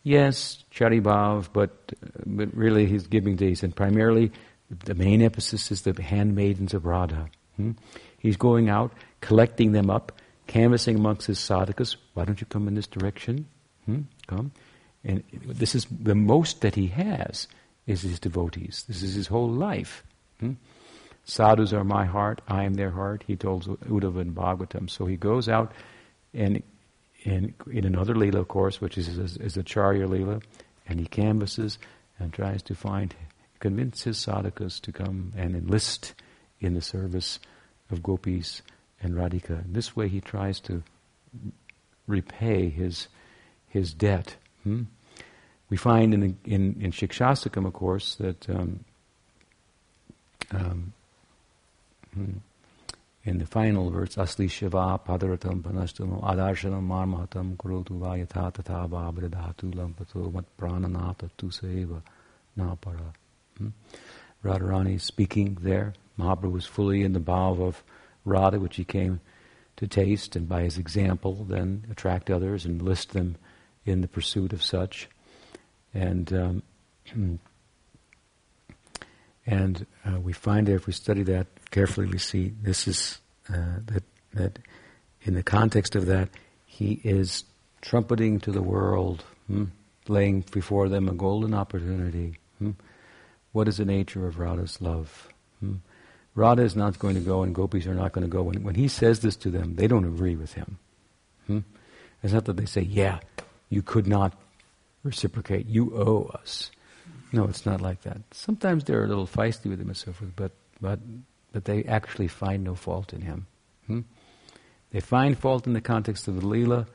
Yes, 0.01 0.63
Charibhav, 0.73 1.49
but, 1.53 1.93
but 2.25 2.51
really 2.55 2.87
he's 2.87 3.05
giving 3.05 3.35
these, 3.35 3.61
and 3.61 3.75
primarily 3.75 4.31
the 4.83 4.95
main 4.95 5.21
emphasis 5.21 5.71
is 5.71 5.83
the 5.83 5.93
handmaidens 6.01 6.73
of 6.73 6.87
Radha. 6.87 7.29
Hmm? 7.55 7.73
He's 8.17 8.37
going 8.37 8.67
out, 8.67 8.93
collecting 9.21 9.73
them 9.73 9.91
up, 9.91 10.11
canvassing 10.47 10.95
amongst 10.95 11.27
his 11.27 11.37
sadhakas. 11.37 11.97
Why 12.15 12.25
don't 12.25 12.41
you 12.41 12.47
come 12.47 12.67
in 12.67 12.73
this 12.73 12.87
direction? 12.87 13.45
Hmm? 13.87 14.01
Come. 14.27 14.51
And 15.03 15.23
this 15.31 15.73
is 15.73 15.87
the 15.89 16.13
most 16.13 16.61
that 16.61 16.75
he 16.75 16.87
has 16.87 17.47
is 17.87 18.01
his 18.01 18.19
devotees. 18.19 18.83
This 18.87 19.01
is 19.01 19.15
his 19.15 19.27
whole 19.27 19.49
life. 19.49 20.03
Hmm? 20.39 20.53
Sadhus 21.25 21.73
are 21.73 21.83
my 21.83 22.05
heart, 22.05 22.41
I 22.47 22.63
am 22.63 22.75
their 22.75 22.91
heart, 22.91 23.23
he 23.27 23.35
told 23.35 23.65
Uddhava 23.89 24.21
in 24.21 24.33
Bhagavatam. 24.33 24.89
So 24.89 25.05
he 25.05 25.17
goes 25.17 25.49
out 25.49 25.73
and 26.33 26.63
in, 27.23 27.53
in 27.71 27.85
another 27.85 28.13
Leela, 28.15 28.35
of 28.35 28.47
course, 28.47 28.79
which 28.79 28.97
is, 28.97 29.09
is, 29.09 29.37
is 29.37 29.55
the 29.55 29.63
Charya 29.63 30.07
Leela, 30.07 30.41
and 30.87 30.99
he 30.99 31.05
canvasses 31.05 31.77
and 32.19 32.31
tries 32.31 32.61
to 32.63 32.75
find, 32.75 33.13
convince 33.59 34.03
his 34.03 34.17
sadhakas 34.17 34.79
to 34.81 34.91
come 34.91 35.33
and 35.35 35.55
enlist 35.55 36.13
in 36.61 36.73
the 36.73 36.81
service 36.81 37.39
of 37.91 38.03
gopis 38.03 38.61
and 39.01 39.13
Radhika. 39.15 39.63
This 39.67 39.95
way 39.95 40.07
he 40.07 40.21
tries 40.21 40.59
to 40.61 40.83
repay 42.07 42.69
his, 42.69 43.07
his 43.67 43.93
debt. 43.93 44.35
Hmm? 44.63 44.83
We 45.69 45.77
find 45.77 46.13
in, 46.13 46.37
in, 46.45 46.77
in 46.79 46.91
Shikshastakam, 46.91 47.65
of 47.65 47.73
course, 47.73 48.15
that 48.15 48.49
um, 48.49 48.85
um, 50.51 50.93
hmm, 52.13 52.37
in 53.25 53.39
the 53.39 53.45
final 53.45 53.89
verse, 53.89 54.15
Asli 54.15 54.49
Shiva 54.49 54.99
Padaratam 55.05 55.61
Panastam 55.61 56.23
Adarshanam 56.23 56.87
Marmatam 56.87 57.57
Kurotu 57.57 57.99
Tatha 58.27 58.87
Babradhatu 58.87 59.73
Lampato 59.73 60.31
Mat 60.33 60.45
Prananata 60.57 61.29
Tuseva 61.37 62.01
Napara. 62.57 63.13
Hmm? 63.57 63.69
Radharani 64.43 65.01
speaking 65.01 65.57
there. 65.61 65.93
Mahaprabhu 66.17 66.51
was 66.53 66.65
fully 66.65 67.03
in 67.03 67.11
the 67.11 67.19
bhav 67.19 67.59
of 67.59 67.83
Radha, 68.23 68.59
which 68.59 68.77
he 68.77 68.85
came 68.85 69.19
to 69.75 69.87
taste, 69.87 70.35
and 70.35 70.47
by 70.47 70.63
his 70.63 70.77
example 70.77 71.45
then 71.47 71.85
attract 71.91 72.29
others 72.29 72.65
and 72.65 72.81
list 72.81 73.11
them 73.11 73.35
in 73.87 74.01
the 74.01 74.07
pursuit 74.07 74.53
of 74.53 74.61
such. 74.61 75.07
And 75.93 76.31
um, 76.33 76.63
and 79.45 79.85
uh, 80.05 80.19
we 80.19 80.33
find 80.33 80.67
that 80.67 80.73
if 80.73 80.87
we 80.87 80.93
study 80.93 81.23
that 81.23 81.47
carefully, 81.71 82.07
we 82.07 82.17
see 82.17 82.53
this 82.61 82.87
is 82.87 83.19
uh, 83.49 83.79
that 83.85 84.03
that 84.33 84.59
in 85.21 85.33
the 85.33 85.43
context 85.43 85.95
of 85.95 86.05
that, 86.07 86.29
he 86.65 86.99
is 87.03 87.43
trumpeting 87.81 88.39
to 88.41 88.51
the 88.51 88.61
world, 88.61 89.23
hmm, 89.47 89.65
laying 90.07 90.41
before 90.51 90.89
them 90.89 91.07
a 91.07 91.13
golden 91.13 91.53
opportunity. 91.53 92.37
Hmm. 92.59 92.71
What 93.51 93.67
is 93.67 93.77
the 93.77 93.85
nature 93.85 94.27
of 94.27 94.37
Radha's 94.37 94.81
love? 94.81 95.29
Hmm. 95.59 95.75
Radha 96.35 96.61
is 96.61 96.75
not 96.75 96.99
going 96.99 97.15
to 97.15 97.21
go, 97.21 97.41
and 97.41 97.55
gopis 97.55 97.87
are 97.87 97.95
not 97.95 98.11
going 98.11 98.25
to 98.25 98.29
go. 98.29 98.43
When, 98.43 98.63
when 98.63 98.75
he 98.75 98.87
says 98.87 99.21
this 99.21 99.35
to 99.37 99.49
them, 99.49 99.75
they 99.75 99.87
don't 99.87 100.05
agree 100.05 100.35
with 100.35 100.53
him. 100.53 100.77
Hmm. 101.47 101.59
It's 102.21 102.33
not 102.33 102.45
that 102.45 102.57
they 102.57 102.65
say, 102.65 102.81
"Yeah, 102.81 103.19
you 103.69 103.81
could 103.81 104.07
not 104.07 104.33
reciprocate. 105.03 105.67
You 105.67 105.95
owe 105.95 106.31
us." 106.33 106.71
No, 107.31 107.45
it's 107.45 107.65
not 107.65 107.81
like 107.81 108.01
that. 108.03 108.19
Sometimes 108.31 108.83
they're 108.83 109.03
a 109.03 109.07
little 109.07 109.27
feisty 109.27 109.69
with 109.69 109.81
him 109.81 109.87
and 109.87 109.97
so 109.97 110.13
forth, 110.13 110.31
but 110.35 110.51
but 110.81 110.99
but 111.51 111.65
they 111.65 111.83
actually 111.83 112.27
find 112.27 112.63
no 112.63 112.75
fault 112.75 113.13
in 113.13 113.21
him. 113.21 113.47
Hmm? 113.87 114.01
They 114.91 114.99
find 114.99 115.37
fault 115.37 115.67
in 115.67 115.73
the 115.73 115.81
context 115.81 116.27
of 116.27 116.39
the 116.39 116.47
Leela, 116.47 116.87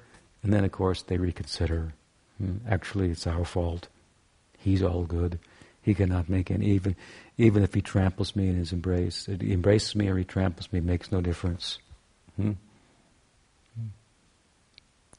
and 0.43 0.53
then 0.53 0.65
of 0.65 0.73
course 0.73 1.03
they 1.03 1.19
reconsider. 1.19 1.93
Hmm? 2.39 2.57
Actually, 2.69 3.11
it's 3.11 3.27
our 3.27 3.45
fault. 3.45 3.89
He's 4.59 4.83
all 4.83 5.05
good. 5.05 5.39
He 5.83 5.95
cannot 5.95 6.29
make 6.29 6.51
any 6.51 6.67
even 6.67 6.97
even 7.37 7.63
if 7.63 7.75
he 7.75 7.83
tramples 7.83 8.37
me 8.37 8.49
in 8.49 8.55
his 8.55 8.73
embrace. 8.73 9.27
He 9.27 9.53
embraces 9.53 9.95
me 9.95 10.09
or 10.09 10.17
he 10.17 10.25
tramples 10.25 10.73
me 10.73 10.81
makes 10.81 11.11
no 11.11 11.21
difference. 11.21 11.79
Hmm? 12.37 12.53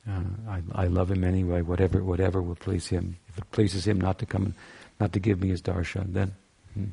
Uh, 0.09 0.21
I, 0.49 0.83
I 0.83 0.87
love 0.87 1.11
him 1.11 1.23
anyway. 1.23 1.61
Whatever 1.61 2.03
whatever 2.03 2.41
will 2.41 2.55
please 2.55 2.87
him. 2.87 3.17
If 3.29 3.37
it 3.37 3.51
pleases 3.51 3.87
him 3.87 4.01
not 4.01 4.19
to 4.19 4.25
come 4.25 4.53
not 4.99 5.13
to 5.13 5.19
give 5.19 5.41
me 5.41 5.49
his 5.49 5.61
darshan, 5.61 6.13
then 6.13 6.33
hmm, 6.73 6.85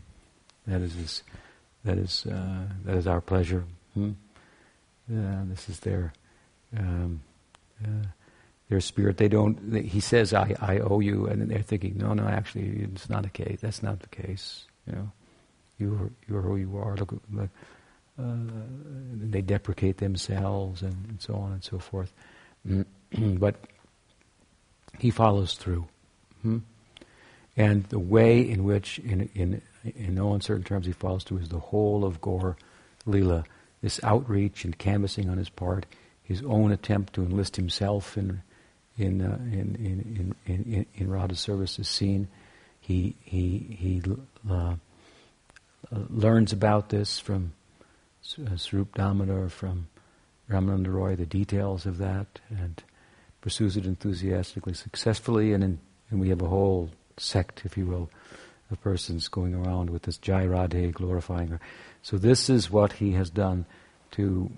that 0.66 0.80
is 0.80 0.94
his, 0.94 1.22
that 1.84 1.98
is 1.98 2.26
uh, 2.26 2.66
that 2.84 2.96
is 2.96 3.06
our 3.06 3.20
pleasure. 3.20 3.64
Hmm? 3.94 4.12
Uh, 5.12 5.42
this 5.46 5.68
is 5.68 5.80
their 5.80 6.12
um, 6.78 7.20
uh, 7.84 8.06
their 8.68 8.80
spirit. 8.80 9.16
They 9.16 9.28
don't. 9.28 9.72
They, 9.72 9.82
he 9.82 9.98
says, 9.98 10.32
"I 10.32 10.54
I 10.60 10.78
owe 10.78 11.00
you," 11.00 11.26
and 11.26 11.50
they're 11.50 11.62
thinking, 11.62 11.98
"No, 11.98 12.14
no, 12.14 12.28
actually, 12.28 12.88
it's 12.94 13.10
not 13.10 13.24
the 13.24 13.30
case. 13.30 13.58
That's 13.60 13.82
not 13.82 14.00
the 14.00 14.08
case. 14.08 14.66
You 14.86 14.92
know, 14.92 15.12
you 15.78 15.94
are, 15.94 16.10
you 16.28 16.36
are 16.36 16.42
who 16.42 16.56
you 16.56 16.76
are." 16.78 16.94
Look, 16.96 17.20
look 17.32 17.50
they 18.16 19.42
deprecate 19.42 19.98
themselves 19.98 20.82
and, 20.82 20.94
and, 21.08 21.20
so 21.20 21.34
on 21.34 21.52
and 21.52 21.64
so 21.64 21.78
forth. 21.78 22.12
but 23.18 23.56
he 24.98 25.10
follows 25.10 25.54
through. 25.54 25.86
Hmm? 26.42 26.58
And 27.56 27.84
the 27.84 27.98
way 27.98 28.40
in 28.48 28.64
which, 28.64 28.98
in, 29.00 29.28
in, 29.34 29.62
in 29.84 30.14
no 30.14 30.34
uncertain 30.34 30.64
terms, 30.64 30.86
he 30.86 30.92
follows 30.92 31.24
through 31.24 31.38
is 31.38 31.48
the 31.48 31.58
whole 31.58 32.04
of 32.04 32.20
Gaura 32.20 32.56
Leela. 33.06 33.44
This 33.82 34.00
outreach 34.02 34.64
and 34.64 34.76
canvassing 34.78 35.28
on 35.28 35.38
his 35.38 35.48
part, 35.48 35.86
his 36.22 36.42
own 36.42 36.70
attempt 36.70 37.14
to 37.14 37.22
enlist 37.22 37.56
himself 37.56 38.16
in, 38.16 38.42
in, 38.96 39.22
uh, 39.22 39.38
in, 39.52 39.74
in, 39.76 40.34
in, 40.46 40.64
in, 40.72 40.86
in 40.94 41.10
Radha's 41.10 41.40
service 41.40 41.78
is 41.78 41.88
seen. 41.88 42.28
He, 42.80 43.16
he, 43.24 43.76
he 43.78 44.02
uh, 44.48 44.74
learns 45.90 46.52
about 46.52 46.90
this 46.90 47.18
from 47.18 47.52
uh, 48.38 48.56
Swarup 48.56 48.94
Damodar, 48.94 49.48
from 49.48 49.88
Ramananda 50.48 50.92
Roy, 50.92 51.16
the 51.16 51.26
details 51.26 51.86
of 51.86 51.98
that, 51.98 52.40
and 52.50 52.82
pursues 53.40 53.76
it 53.76 53.86
enthusiastically, 53.86 54.74
successfully, 54.74 55.52
and, 55.52 55.64
in, 55.64 55.78
and 56.10 56.20
we 56.20 56.28
have 56.28 56.42
a 56.42 56.48
whole 56.48 56.90
sect, 57.16 57.62
if 57.64 57.76
you 57.76 57.86
will, 57.86 58.10
of 58.70 58.80
persons 58.80 59.28
going 59.28 59.54
around 59.54 59.90
with 59.90 60.02
this 60.02 60.18
Jai 60.18 60.46
Radhe 60.46 60.92
glorifying 60.92 61.48
her. 61.48 61.60
So 62.02 62.18
this 62.18 62.48
is 62.48 62.70
what 62.70 62.92
he 62.92 63.12
has 63.12 63.30
done 63.30 63.66
to 64.12 64.50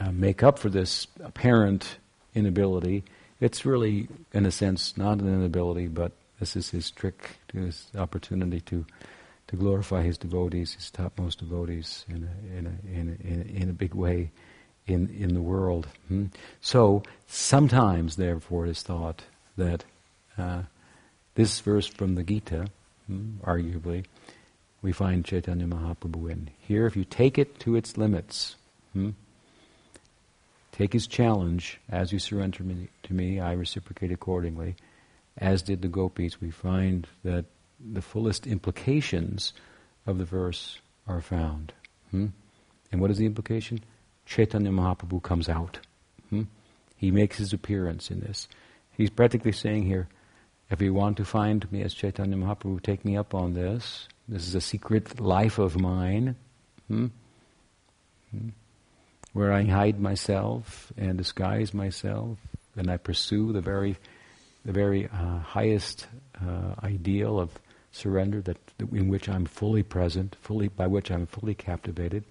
uh, 0.00 0.12
make 0.12 0.42
up 0.42 0.58
for 0.58 0.68
this 0.68 1.06
apparent 1.22 1.98
inability. 2.34 3.04
It's 3.40 3.64
really, 3.64 4.08
in 4.32 4.46
a 4.46 4.50
sense, 4.50 4.96
not 4.96 5.18
an 5.18 5.28
inability, 5.28 5.88
but 5.88 6.12
this 6.40 6.56
is 6.56 6.70
his 6.70 6.90
trick, 6.90 7.36
his 7.52 7.86
opportunity 7.96 8.60
to 8.62 8.84
to 9.46 9.56
glorify 9.56 10.02
his 10.02 10.18
devotees, 10.18 10.74
his 10.74 10.90
topmost 10.90 11.38
devotees, 11.38 12.04
in 12.08 12.28
a, 12.28 12.58
in 12.58 12.66
a, 12.66 12.98
in 12.98 13.08
a, 13.08 13.28
in 13.28 13.40
a, 13.40 13.62
in 13.62 13.70
a 13.70 13.72
big 13.72 13.94
way 13.94 14.30
in, 14.86 15.08
in 15.08 15.34
the 15.34 15.42
world. 15.42 15.88
Hmm? 16.08 16.26
So 16.60 17.02
sometimes, 17.26 18.16
therefore, 18.16 18.66
it 18.66 18.70
is 18.70 18.82
thought 18.82 19.22
that 19.56 19.84
uh, 20.36 20.62
this 21.34 21.60
verse 21.60 21.86
from 21.86 22.14
the 22.14 22.22
Gita, 22.22 22.66
hmm, 23.06 23.38
arguably, 23.42 24.04
we 24.82 24.92
find 24.92 25.24
Chaitanya 25.24 25.66
Mahaprabhu 25.66 26.30
in. 26.30 26.50
Here, 26.58 26.86
if 26.86 26.96
you 26.96 27.04
take 27.04 27.38
it 27.38 27.58
to 27.60 27.76
its 27.76 27.96
limits, 27.96 28.56
hmm, 28.92 29.10
take 30.72 30.92
his 30.92 31.06
challenge, 31.06 31.80
as 31.88 32.12
you 32.12 32.18
surrender 32.18 32.62
me, 32.62 32.88
to 33.04 33.14
me, 33.14 33.40
I 33.40 33.52
reciprocate 33.52 34.12
accordingly, 34.12 34.76
as 35.38 35.62
did 35.62 35.82
the 35.82 35.88
gopis, 35.88 36.40
we 36.40 36.50
find 36.50 37.06
that 37.24 37.46
the 37.80 38.02
fullest 38.02 38.46
implications 38.46 39.52
of 40.06 40.18
the 40.18 40.24
verse 40.24 40.78
are 41.06 41.20
found. 41.20 41.72
Hmm? 42.10 42.26
And 42.92 43.00
what 43.00 43.10
is 43.10 43.18
the 43.18 43.26
implication? 43.26 43.80
Chaitanya 44.26 44.70
Mahaprabhu 44.70 45.22
comes 45.22 45.48
out. 45.48 45.78
Hmm? 46.30 46.42
He 46.96 47.10
makes 47.10 47.38
his 47.38 47.52
appearance 47.52 48.10
in 48.10 48.20
this. 48.20 48.48
He's 48.96 49.10
practically 49.10 49.52
saying 49.52 49.86
here, 49.86 50.08
if 50.70 50.80
you 50.80 50.94
want 50.94 51.16
to 51.18 51.24
find 51.24 51.70
me 51.70 51.82
as 51.82 51.94
Chaitanya 51.94 52.36
Mahaprabhu, 52.36 52.82
take 52.82 53.04
me 53.04 53.16
up 53.16 53.34
on 53.34 53.54
this. 53.54 54.08
This 54.28 54.48
is 54.48 54.54
a 54.54 54.60
secret 54.60 55.20
life 55.20 55.58
of 55.58 55.78
mine, 55.78 56.36
hmm? 56.88 57.06
Hmm? 58.30 58.48
where 59.34 59.52
I 59.52 59.64
hide 59.64 60.00
myself 60.00 60.92
and 60.96 61.18
disguise 61.18 61.74
myself, 61.74 62.38
and 62.76 62.90
I 62.90 62.96
pursue 62.96 63.52
the 63.52 63.60
very, 63.60 63.96
the 64.64 64.72
very 64.72 65.06
uh, 65.06 65.38
highest 65.38 66.06
uh, 66.40 66.74
ideal 66.82 67.38
of 67.40 67.50
surrender 67.90 68.40
that 68.42 68.56
in 68.78 69.08
which 69.08 69.28
I'm 69.28 69.44
fully 69.44 69.82
present, 69.82 70.36
fully 70.40 70.68
by 70.68 70.86
which 70.86 71.10
I'm 71.10 71.26
fully 71.26 71.54
captivated. 71.54 72.24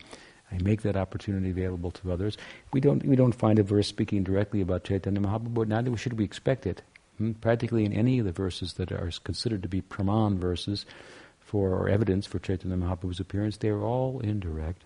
I 0.53 0.61
make 0.61 0.83
that 0.83 0.95
opportunity 0.95 1.49
available 1.49 1.91
to 1.91 2.11
others. 2.11 2.37
We 2.71 2.79
don't 2.79 3.03
we 3.05 3.15
don't 3.15 3.33
find 3.33 3.59
a 3.59 3.63
verse 3.63 3.87
speaking 3.87 4.23
directly 4.23 4.61
about 4.61 4.83
Chaitanya 4.83 5.21
Mahaprabhu, 5.21 5.67
neither 5.67 5.95
should 5.97 6.13
we 6.13 6.23
expect 6.23 6.65
it. 6.67 6.81
Hmm? 7.17 7.33
Practically 7.33 7.85
in 7.85 7.93
any 7.93 8.19
of 8.19 8.25
the 8.25 8.31
verses 8.31 8.73
that 8.73 8.91
are 8.91 9.11
considered 9.23 9.63
to 9.63 9.69
be 9.69 9.81
praman 9.81 10.37
verses 10.37 10.85
for 11.39 11.71
or 11.71 11.89
evidence 11.89 12.25
for 12.25 12.39
Chaitanya 12.39 12.77
Mahaprabhu's 12.77 13.19
appearance, 13.19 13.57
they 13.57 13.69
are 13.69 13.81
all 13.81 14.19
indirect. 14.19 14.83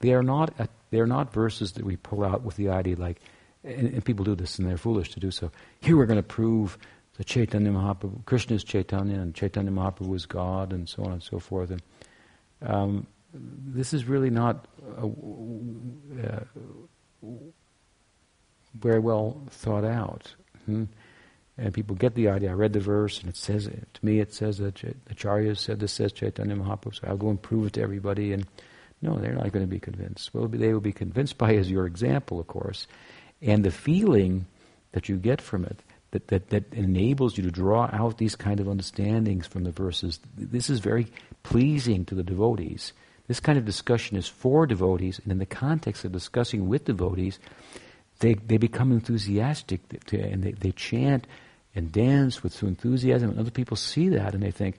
They 0.00 0.14
are 0.14 0.22
not 0.22 0.52
a, 0.58 0.68
they 0.90 1.00
are 1.00 1.06
not 1.06 1.32
verses 1.32 1.72
that 1.72 1.84
we 1.84 1.96
pull 1.96 2.24
out 2.24 2.42
with 2.42 2.56
the 2.56 2.70
idea 2.70 2.96
like, 2.96 3.20
and, 3.64 3.88
and 3.88 4.04
people 4.04 4.24
do 4.24 4.34
this 4.34 4.58
and 4.58 4.68
they're 4.68 4.76
foolish 4.76 5.10
to 5.10 5.20
do 5.20 5.30
so. 5.30 5.50
Here 5.80 5.96
we're 5.96 6.06
going 6.06 6.18
to 6.18 6.22
prove 6.22 6.76
that 7.16 7.26
Chaitanya 7.26 7.70
Mahaprabhu, 7.70 8.24
Krishna 8.24 8.56
is 8.56 8.64
Chaitanya, 8.64 9.20
and 9.20 9.34
Chaitanya 9.34 9.70
Mahaprabhu 9.70 10.14
is 10.14 10.26
God, 10.26 10.72
and 10.72 10.88
so 10.88 11.04
on 11.04 11.12
and 11.12 11.22
so 11.22 11.38
forth. 11.38 11.70
And 11.70 11.82
um, 12.62 13.06
this 13.32 13.94
is 13.94 14.04
really 14.04 14.30
not 14.30 14.66
uh, 14.98 15.08
very 18.74 18.98
well 18.98 19.42
thought 19.50 19.84
out. 19.84 20.34
Hmm? 20.66 20.84
And 21.58 21.74
people 21.74 21.94
get 21.96 22.14
the 22.14 22.28
idea. 22.28 22.50
I 22.50 22.54
read 22.54 22.72
the 22.72 22.80
verse, 22.80 23.20
and 23.20 23.28
it 23.28 23.36
says 23.36 23.66
it. 23.66 23.86
To 23.94 24.04
me, 24.04 24.20
it 24.20 24.32
says 24.32 24.58
that 24.58 24.76
Ch- 24.76 24.94
Acharya 25.10 25.54
said 25.54 25.80
this 25.80 25.92
says 25.92 26.12
Chaitanya 26.12 26.56
Mahaprabhu, 26.56 26.94
so 26.94 27.06
I'll 27.06 27.16
go 27.16 27.28
and 27.28 27.40
prove 27.40 27.66
it 27.66 27.72
to 27.74 27.82
everybody. 27.82 28.32
And 28.32 28.46
no, 29.02 29.16
they're 29.16 29.34
not 29.34 29.52
going 29.52 29.64
to 29.64 29.70
be 29.70 29.80
convinced. 29.80 30.32
Well, 30.32 30.48
they 30.48 30.72
will 30.72 30.80
be 30.80 30.92
convinced 30.92 31.36
by 31.36 31.54
as 31.56 31.70
your 31.70 31.86
example, 31.86 32.40
of 32.40 32.46
course, 32.46 32.86
and 33.42 33.64
the 33.64 33.70
feeling 33.70 34.46
that 34.92 35.08
you 35.08 35.16
get 35.16 35.40
from 35.40 35.64
it 35.64 35.80
that, 36.12 36.28
that, 36.28 36.50
that 36.50 36.72
enables 36.72 37.36
you 37.36 37.42
to 37.44 37.50
draw 37.50 37.88
out 37.92 38.18
these 38.18 38.36
kind 38.36 38.60
of 38.60 38.68
understandings 38.68 39.46
from 39.46 39.64
the 39.64 39.72
verses. 39.72 40.20
This 40.36 40.70
is 40.70 40.80
very 40.80 41.08
pleasing 41.42 42.04
to 42.06 42.14
the 42.14 42.22
devotees. 42.22 42.92
This 43.28 43.40
kind 43.40 43.56
of 43.56 43.64
discussion 43.64 44.16
is 44.16 44.28
for 44.28 44.66
devotees, 44.66 45.20
and 45.22 45.32
in 45.32 45.38
the 45.38 45.46
context 45.46 46.04
of 46.04 46.12
discussing 46.12 46.68
with 46.68 46.84
devotees, 46.84 47.38
they, 48.18 48.34
they 48.34 48.56
become 48.56 48.92
enthusiastic 48.92 49.80
and 50.12 50.42
they, 50.42 50.52
they 50.52 50.72
chant 50.72 51.26
and 51.74 51.90
dance 51.90 52.42
with 52.42 52.62
enthusiasm, 52.62 53.30
and 53.30 53.38
other 53.38 53.50
people 53.50 53.76
see 53.76 54.08
that 54.10 54.34
and 54.34 54.42
they 54.42 54.50
think, 54.50 54.78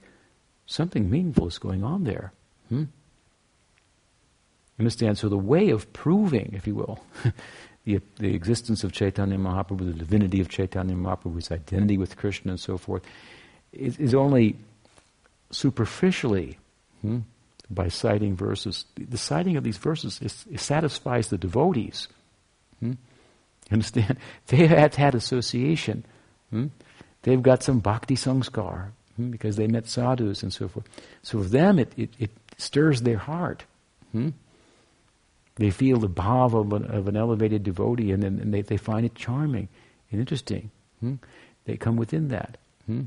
something 0.65 1.10
meaningful 1.10 1.47
is 1.47 1.58
going 1.58 1.84
on 1.84 2.03
there. 2.03 2.32
Hmm? 2.69 2.84
Understand? 4.79 5.17
So 5.17 5.29
the 5.29 5.38
way 5.38 5.69
of 5.69 5.91
proving, 5.93 6.53
if 6.56 6.67
you 6.67 6.75
will, 6.75 7.03
the, 7.86 7.99
the 8.17 8.34
existence 8.34 8.84
of 8.84 8.91
Chaitanya 8.91 9.38
Mahaprabhu, 9.38 9.79
the 9.79 9.93
divinity 9.93 10.39
of 10.39 10.49
Chaitanya 10.49 10.95
Mahaprabhu, 10.95 11.36
his 11.36 11.51
identity 11.51 11.97
with 11.97 12.17
Krishna 12.17 12.51
and 12.51 12.60
so 12.60 12.77
forth, 12.77 13.03
is, 13.71 13.97
is 13.97 14.13
only 14.13 14.56
superficially 15.51 16.58
hmm, 17.01 17.19
by 17.69 17.88
citing 17.88 18.36
verses. 18.36 18.86
The 18.95 19.17
citing 19.17 19.58
of 19.58 19.63
these 19.63 19.78
verses 19.78 20.19
is, 20.21 20.45
satisfies 20.62 21.30
the 21.30 21.38
devotees. 21.38 22.08
Hmm? 22.80 22.93
Understand? 23.71 24.17
They 24.47 24.67
have 24.67 24.95
had 24.95 25.15
association. 25.15 26.06
Hmm? 26.49 26.67
They've 27.23 27.41
got 27.41 27.63
some 27.63 27.80
bhakti 27.80 28.15
sanskar 28.15 28.89
hmm, 29.15 29.32
because 29.32 29.56
they 29.56 29.67
met 29.67 29.88
sadhus 29.88 30.43
and 30.43 30.54
so 30.54 30.67
forth. 30.67 30.88
So 31.21 31.41
for 31.41 31.49
them, 31.49 31.80
it, 31.80 31.93
it, 31.97 32.10
it 32.19 32.32
stirs 32.58 33.02
their 33.02 33.17
heart. 33.17 33.63
Hmm? 34.12 34.30
They 35.56 35.69
feel 35.69 35.99
the 35.99 36.10
bhav 36.10 36.54
of 36.54 36.73
an, 36.73 36.86
of 36.91 37.08
an 37.08 37.15
elevated 37.15 37.63
devotee 37.63 38.12
and, 38.12 38.23
then, 38.23 38.39
and 38.39 38.54
they, 38.54 38.62
they 38.62 38.78
find 38.78 39.06
it 39.06 39.15
charming 39.15 39.69
and 40.12 40.19
interesting. 40.19 40.71
Hmm? 40.99 41.15
They 41.65 41.78
come 41.78 41.95
within 41.95 42.28
that. 42.30 42.58
Hmm? 42.86 43.04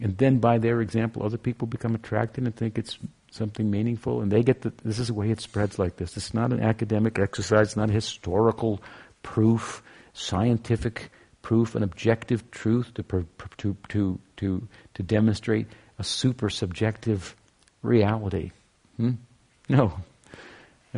And 0.00 0.16
then 0.16 0.38
by 0.38 0.58
their 0.58 0.80
example, 0.80 1.22
other 1.22 1.36
people 1.36 1.66
become 1.66 1.94
attracted 1.94 2.44
and 2.44 2.56
think 2.56 2.78
it's 2.78 2.98
something 3.30 3.70
meaningful, 3.70 4.20
and 4.20 4.30
they 4.30 4.42
get 4.42 4.62
the, 4.62 4.72
this 4.84 4.98
is 4.98 5.08
the 5.08 5.14
way 5.14 5.30
it 5.30 5.40
spreads 5.40 5.78
like 5.78 5.96
this. 5.96 6.16
It's 6.16 6.34
not 6.34 6.52
an 6.52 6.60
academic 6.60 7.18
exercise, 7.18 7.68
it's 7.68 7.76
not 7.76 7.90
historical 7.90 8.80
proof, 9.22 9.82
scientific 10.12 11.10
proof, 11.42 11.74
an 11.74 11.82
objective 11.82 12.50
truth 12.50 12.92
to, 12.94 13.02
to, 13.58 13.76
to, 13.88 14.18
to, 14.36 14.68
to 14.94 15.02
demonstrate 15.02 15.66
a 15.98 16.04
super 16.04 16.50
subjective 16.50 17.34
reality. 17.82 18.50
Hmm? 18.96 19.12
No, 19.68 19.94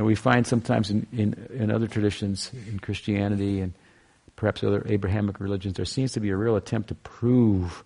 and 0.00 0.06
we 0.06 0.14
find 0.14 0.46
sometimes 0.46 0.90
in, 0.90 1.06
in, 1.12 1.48
in 1.52 1.70
other 1.70 1.86
traditions, 1.86 2.50
in 2.68 2.78
Christianity 2.78 3.60
and 3.60 3.74
perhaps 4.34 4.64
other 4.64 4.82
Abrahamic 4.88 5.40
religions, 5.40 5.74
there 5.74 5.84
seems 5.84 6.12
to 6.12 6.20
be 6.20 6.30
a 6.30 6.36
real 6.36 6.56
attempt 6.56 6.88
to 6.88 6.94
prove 6.94 7.84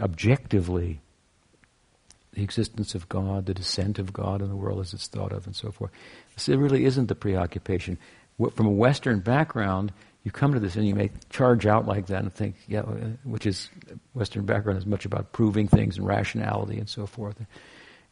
objectively 0.00 1.00
the 2.32 2.42
existence 2.42 2.94
of 2.94 3.08
God, 3.08 3.46
the 3.46 3.54
descent 3.54 3.98
of 3.98 4.12
God 4.12 4.40
in 4.40 4.48
the 4.48 4.56
world 4.56 4.80
as 4.80 4.94
it's 4.94 5.06
thought 5.06 5.32
of, 5.32 5.46
and 5.46 5.54
so 5.54 5.70
forth. 5.70 5.90
This 6.34 6.48
really 6.48 6.84
isn't 6.84 7.06
the 7.06 7.14
preoccupation. 7.14 7.98
From 8.54 8.66
a 8.66 8.70
Western 8.70 9.20
background, 9.20 9.92
you 10.24 10.30
come 10.30 10.54
to 10.54 10.60
this 10.60 10.76
and 10.76 10.86
you 10.86 10.94
may 10.94 11.10
charge 11.30 11.66
out 11.66 11.86
like 11.86 12.06
that 12.06 12.22
and 12.22 12.32
think, 12.32 12.56
yeah, 12.66 12.82
which 13.24 13.44
is 13.44 13.68
Western 14.14 14.46
background 14.46 14.78
is 14.78 14.86
much 14.86 15.04
about 15.04 15.32
proving 15.32 15.68
things 15.68 15.98
and 15.98 16.06
rationality 16.06 16.78
and 16.78 16.88
so 16.88 17.06
forth 17.06 17.36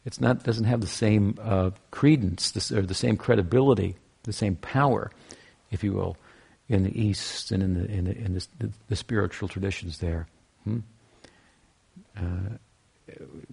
it's 0.04 0.20
not 0.20 0.42
doesn't 0.42 0.64
have 0.64 0.80
the 0.80 0.86
same 0.86 1.36
uh, 1.40 1.70
credence 1.90 2.72
or 2.72 2.82
the 2.82 2.94
same 2.94 3.16
credibility, 3.16 3.96
the 4.22 4.32
same 4.32 4.56
power, 4.56 5.10
if 5.70 5.84
you 5.84 5.92
will, 5.92 6.16
in 6.68 6.84
the 6.84 7.00
East 7.00 7.52
and 7.52 7.62
in 7.62 7.74
the 7.74 7.90
in 7.90 8.04
the, 8.04 8.16
in 8.16 8.34
the, 8.34 8.46
the, 8.58 8.70
the 8.88 8.96
spiritual 8.96 9.48
traditions 9.48 9.98
there. 9.98 10.26
Hmm? 10.64 10.78
Uh, 12.16 12.56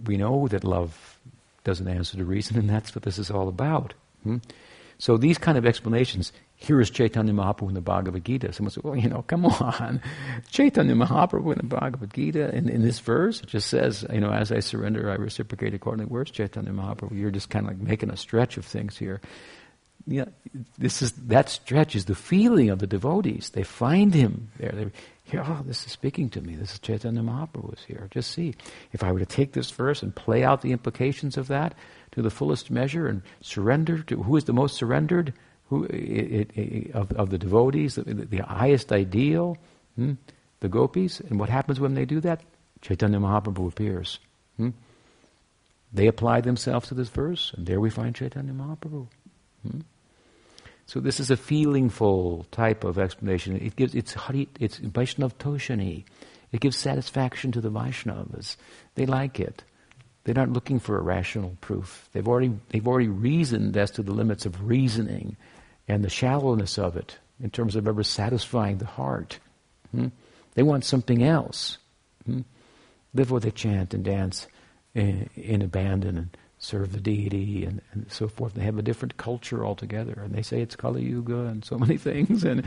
we 0.04 0.16
know 0.16 0.48
that 0.48 0.64
love 0.64 1.18
doesn't 1.64 1.88
answer 1.88 2.16
to 2.16 2.24
reason, 2.24 2.58
and 2.58 2.68
that's 2.68 2.94
what 2.94 3.04
this 3.04 3.18
is 3.18 3.30
all 3.30 3.48
about. 3.48 3.94
Hmm? 4.22 4.38
So 4.98 5.16
these 5.16 5.38
kind 5.38 5.56
of 5.56 5.64
explanations 5.64 6.32
here 6.56 6.80
is 6.80 6.90
Chaitanya 6.90 7.32
Mahaprabhu 7.32 7.68
in 7.68 7.74
the 7.74 7.80
Bhagavad 7.80 8.24
Gita. 8.24 8.52
Someone 8.52 8.72
said, 8.72 8.82
well, 8.82 8.96
you 8.96 9.08
know, 9.08 9.22
come 9.22 9.46
on. 9.46 10.02
Chaitanya 10.50 10.94
Mahaprabhu 10.94 11.52
in 11.52 11.58
the 11.58 11.76
Bhagavad 11.76 12.12
Gita, 12.12 12.52
in, 12.52 12.68
in 12.68 12.82
this 12.82 12.98
verse, 12.98 13.40
it 13.40 13.46
just 13.46 13.68
says, 13.68 14.04
you 14.12 14.20
know, 14.20 14.32
as 14.32 14.50
I 14.50 14.58
surrender, 14.58 15.08
I 15.08 15.14
reciprocate 15.14 15.72
accordingly. 15.72 16.10
Where's 16.10 16.32
Chaitanya 16.32 16.72
Mahaprabhu? 16.72 17.16
You're 17.16 17.30
just 17.30 17.48
kind 17.48 17.64
of 17.64 17.72
like 17.72 17.80
making 17.80 18.10
a 18.10 18.16
stretch 18.16 18.56
of 18.56 18.64
things 18.64 18.98
here. 18.98 19.20
Yeah, 20.04 20.24
this 20.78 21.00
is, 21.00 21.12
that 21.12 21.48
stretch 21.48 21.94
is 21.94 22.06
the 22.06 22.14
feeling 22.14 22.70
of 22.70 22.80
the 22.80 22.86
devotees. 22.86 23.50
They 23.50 23.62
find 23.62 24.12
him 24.12 24.50
there. 24.58 24.72
They 24.72 24.86
hear, 25.30 25.44
oh, 25.46 25.62
this 25.64 25.86
is 25.86 25.92
speaking 25.92 26.30
to 26.30 26.40
me. 26.40 26.56
This 26.56 26.72
is 26.72 26.78
Chaitanya 26.78 27.22
Mahaprabhu 27.22 27.74
is 27.74 27.84
here. 27.84 28.08
Just 28.10 28.32
see. 28.32 28.54
If 28.92 29.02
I 29.02 29.12
were 29.12 29.18
to 29.18 29.26
take 29.26 29.52
this 29.52 29.70
verse 29.70 30.02
and 30.02 30.14
play 30.14 30.42
out 30.42 30.62
the 30.62 30.72
implications 30.72 31.36
of 31.36 31.48
that 31.48 31.74
to 32.12 32.22
the 32.22 32.30
fullest 32.30 32.70
measure 32.70 33.06
and 33.06 33.22
surrender 33.40 34.02
to, 34.04 34.22
who 34.22 34.36
is 34.36 34.44
the 34.44 34.52
most 34.52 34.76
surrendered? 34.76 35.34
who, 35.68 35.84
it, 35.84 36.50
it, 36.56 36.94
of, 36.94 37.12
of 37.12 37.30
the 37.30 37.38
devotees, 37.38 37.96
the, 37.96 38.02
the 38.02 38.38
highest 38.38 38.92
ideal, 38.92 39.56
hmm? 39.96 40.14
the 40.60 40.68
gopis. 40.68 41.20
And 41.20 41.38
what 41.38 41.48
happens 41.48 41.78
when 41.78 41.94
they 41.94 42.04
do 42.04 42.20
that? 42.20 42.42
Chaitanya 42.80 43.18
Mahaprabhu 43.18 43.68
appears. 43.68 44.18
Hmm? 44.56 44.70
They 45.92 46.06
apply 46.06 46.40
themselves 46.40 46.88
to 46.88 46.94
this 46.94 47.08
verse, 47.08 47.52
and 47.56 47.66
there 47.66 47.80
we 47.80 47.90
find 47.90 48.14
Chaitanya 48.14 48.52
Mahaprabhu. 48.52 49.08
Hmm? 49.62 49.80
So 50.88 51.00
this 51.00 51.20
is 51.20 51.30
a 51.30 51.36
feelingful 51.36 52.46
type 52.50 52.82
of 52.82 52.98
explanation. 52.98 53.56
It 53.56 53.76
gives 53.76 53.94
it's 53.94 54.14
it's 54.58 54.78
Vaishnav 54.78 55.34
Toshani. 55.34 56.04
It 56.50 56.60
gives 56.62 56.78
satisfaction 56.78 57.52
to 57.52 57.60
the 57.60 57.70
Vaishnavas. 57.70 58.56
They 58.94 59.04
like 59.04 59.38
it. 59.38 59.64
They're 60.24 60.34
not 60.34 60.48
looking 60.48 60.80
for 60.80 60.98
a 60.98 61.02
rational 61.02 61.58
proof. 61.60 62.08
They've 62.12 62.26
already, 62.26 62.54
they've 62.70 62.88
already 62.88 63.08
reasoned 63.08 63.76
as 63.76 63.90
to 63.92 64.02
the 64.02 64.12
limits 64.12 64.46
of 64.46 64.66
reasoning 64.66 65.36
and 65.86 66.02
the 66.02 66.08
shallowness 66.08 66.78
of 66.78 66.96
it 66.96 67.18
in 67.42 67.50
terms 67.50 67.76
of 67.76 67.86
ever 67.86 68.02
satisfying 68.02 68.78
the 68.78 68.86
heart. 68.86 69.38
Hmm? 69.90 70.08
They 70.54 70.62
want 70.62 70.86
something 70.86 71.22
else. 71.22 71.76
Hmm? 72.24 72.40
Live 73.12 73.30
where 73.30 73.40
they 73.40 73.50
chant 73.50 73.92
and 73.92 74.04
dance 74.04 74.46
in, 74.94 75.28
in 75.36 75.60
abandon 75.60 76.16
and 76.16 76.36
serve 76.68 76.92
the 76.92 77.00
deity 77.00 77.64
and, 77.64 77.80
and, 77.92 78.12
so 78.12 78.28
forth. 78.28 78.52
They 78.54 78.62
have 78.62 78.78
a 78.78 78.82
different 78.82 79.16
culture 79.16 79.64
altogether, 79.64 80.20
and 80.22 80.34
they 80.34 80.42
say 80.42 80.60
it's 80.60 80.76
Kali 80.76 81.02
Yuga 81.02 81.46
and 81.46 81.64
so 81.64 81.78
many 81.84 81.96
things, 81.96 82.44
and 82.44 82.62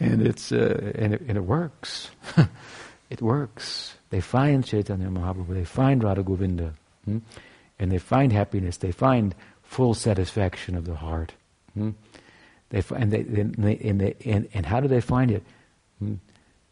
and 0.00 0.26
it's 0.26 0.50
uh, 0.50 0.92
and, 0.96 1.14
it, 1.14 1.20
and 1.22 1.36
it 1.36 1.44
works. 1.44 2.10
it 3.10 3.22
works. 3.22 3.94
They 4.10 4.20
find 4.20 4.64
Chaitanya 4.64 5.08
Mahaprabhu, 5.08 5.54
they 5.54 5.64
find 5.64 6.02
Radha 6.02 6.24
Govinda, 6.24 6.74
hmm? 7.04 7.18
and 7.78 7.92
they 7.92 7.98
find 7.98 8.32
happiness. 8.32 8.78
They 8.78 8.92
find 8.92 9.34
full 9.62 9.94
satisfaction 9.94 10.74
of 10.74 10.84
the 10.84 10.96
heart. 10.96 11.32
Hmm? 11.74 11.90
They 12.70 12.82
and 12.94 13.12
they, 13.12 13.20
and, 13.20 13.54
they, 13.54 13.76
and, 13.76 14.00
they, 14.00 14.16
and, 14.24 14.48
and 14.52 14.66
how 14.66 14.80
do 14.80 14.88
they 14.88 15.00
find 15.00 15.30
it? 15.30 15.44
Hmm? 16.00 16.14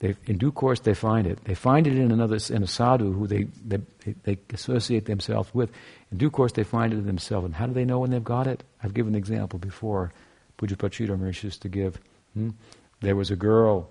They, 0.05 0.14
in 0.27 0.37
due 0.37 0.53
course, 0.53 0.81
they 0.81 0.93
find 0.93 1.27
it. 1.27 1.43
They 1.45 1.55
find 1.55 1.87
it 1.87 1.97
in 1.97 2.12
another 2.12 2.37
in 2.51 2.62
a 2.62 2.67
sadhu 2.67 3.11
who 3.14 3.27
they, 3.27 3.45
they, 3.64 3.79
they 4.25 4.37
associate 4.53 5.07
themselves 5.07 5.49
with. 5.55 5.71
In 6.12 6.19
due 6.19 6.29
course, 6.29 6.53
they 6.53 6.62
find 6.62 6.93
it 6.93 6.97
in 6.97 7.07
themselves. 7.07 7.47
And 7.47 7.55
how 7.55 7.64
do 7.64 7.73
they 7.73 7.87
know 7.87 8.01
when 8.01 8.11
they've 8.11 8.23
got 8.23 8.47
it? 8.47 8.64
I've 8.83 8.93
given 8.93 9.14
an 9.14 9.19
example 9.19 9.59
before. 9.59 10.12
Pujapachita 10.59 11.43
used 11.43 11.62
to 11.62 11.71
give. 11.71 11.99
Hmm? 12.35 12.51
There 13.01 13.17
was 13.17 13.31
a 13.31 13.37
girl. 13.37 13.88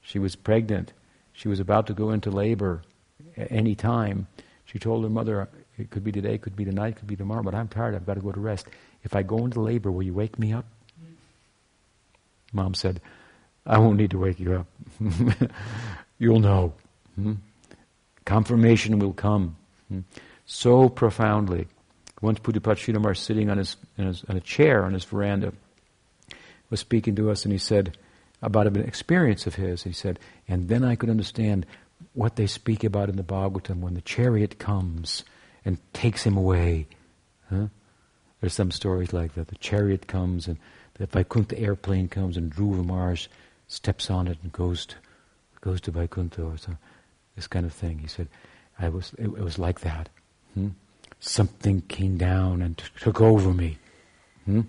She 0.00 0.18
was 0.18 0.34
pregnant. 0.34 0.94
She 1.32 1.46
was 1.46 1.60
about 1.60 1.86
to 1.86 1.94
go 1.94 2.10
into 2.10 2.32
labor 2.32 2.82
at 3.36 3.52
any 3.52 3.76
time. 3.76 4.26
She 4.64 4.80
told 4.80 5.04
her 5.04 5.10
mother, 5.10 5.48
"It 5.78 5.90
could 5.90 6.02
be 6.02 6.10
today, 6.10 6.34
it 6.34 6.42
could 6.42 6.56
be 6.56 6.64
tonight, 6.64 6.88
it 6.88 6.96
could 6.96 7.06
be 7.06 7.14
tomorrow, 7.14 7.44
but 7.44 7.54
I'm 7.54 7.68
tired. 7.68 7.94
I've 7.94 8.04
got 8.04 8.14
to 8.14 8.20
go 8.20 8.32
to 8.32 8.40
rest. 8.40 8.66
If 9.04 9.14
I 9.14 9.22
go 9.22 9.44
into 9.44 9.60
labor, 9.60 9.92
will 9.92 10.02
you 10.02 10.12
wake 10.12 10.40
me 10.40 10.52
up?" 10.52 10.66
Mom 12.52 12.74
said, 12.74 13.00
I 13.66 13.78
won't 13.78 13.96
need 13.96 14.10
to 14.10 14.18
wake 14.18 14.40
you 14.40 14.54
up. 14.54 14.66
You'll 16.18 16.40
know. 16.40 16.74
Hmm? 17.14 17.34
Confirmation 18.24 18.98
will 18.98 19.12
come. 19.12 19.56
Hmm? 19.88 20.00
So 20.46 20.88
profoundly. 20.88 21.68
Once 22.20 22.38
Pudipachidamar 22.38 23.16
sitting 23.16 23.50
on, 23.50 23.58
his, 23.58 23.76
his, 23.96 24.24
on 24.28 24.36
a 24.36 24.40
chair 24.40 24.84
on 24.84 24.92
his 24.92 25.04
veranda 25.04 25.52
was 26.70 26.80
speaking 26.80 27.16
to 27.16 27.30
us 27.30 27.44
and 27.44 27.52
he 27.52 27.58
said 27.58 27.96
about 28.40 28.66
an 28.66 28.76
experience 28.76 29.46
of 29.46 29.54
his. 29.54 29.84
He 29.84 29.92
said, 29.92 30.18
and 30.48 30.68
then 30.68 30.84
I 30.84 30.96
could 30.96 31.10
understand 31.10 31.66
what 32.14 32.36
they 32.36 32.46
speak 32.46 32.84
about 32.84 33.08
in 33.08 33.16
the 33.16 33.22
Bhagavatam 33.22 33.80
when 33.80 33.94
the 33.94 34.00
chariot 34.00 34.58
comes 34.58 35.24
and 35.64 35.78
takes 35.92 36.24
him 36.24 36.36
away. 36.36 36.86
Huh? 37.48 37.66
There's 38.40 38.54
some 38.54 38.72
stories 38.72 39.12
like 39.12 39.34
that. 39.34 39.48
The 39.48 39.56
chariot 39.56 40.08
comes 40.08 40.48
and 40.48 40.58
the 40.94 41.06
Vaikuntha 41.06 41.58
airplane 41.58 42.08
comes 42.08 42.36
and 42.36 42.52
Dhruva 42.52 42.84
Maharaj 42.84 43.28
steps 43.72 44.10
on 44.10 44.28
it 44.28 44.38
and 44.42 44.52
goes 44.52 44.84
to 44.86 44.96
goes 45.62 45.80
to 45.80 45.90
Vaikuntha 45.90 46.42
or 46.42 46.58
so, 46.58 46.76
this 47.36 47.46
kind 47.46 47.64
of 47.64 47.72
thing. 47.72 47.98
He 47.98 48.08
said, 48.08 48.28
I 48.78 48.88
was 48.88 49.14
it, 49.18 49.24
it 49.24 49.44
was 49.44 49.58
like 49.58 49.80
that. 49.80 50.08
Hmm? 50.54 50.68
Something 51.20 51.82
came 51.82 52.18
down 52.18 52.62
and 52.62 52.76
t- 52.76 52.84
took 53.00 53.20
over 53.20 53.54
me. 53.54 53.78
Hmm? 54.44 54.62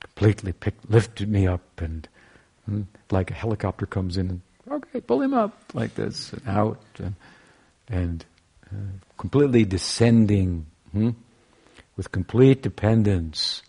Completely 0.00 0.52
picked, 0.52 0.90
lifted 0.90 1.28
me 1.28 1.46
up 1.46 1.80
and 1.80 2.06
hmm? 2.66 2.82
like 3.10 3.30
a 3.30 3.34
helicopter 3.34 3.86
comes 3.86 4.16
in 4.18 4.30
and 4.30 4.40
okay, 4.68 5.00
pull 5.00 5.22
him 5.22 5.32
up 5.32 5.58
like 5.72 5.94
this 5.94 6.32
and 6.32 6.48
out 6.48 6.80
and, 6.98 7.14
and 7.88 8.24
uh, 8.66 8.98
completely 9.16 9.64
descending 9.64 10.66
hmm? 10.92 11.10
with 11.96 12.10
complete 12.12 12.62
dependence 12.62 13.62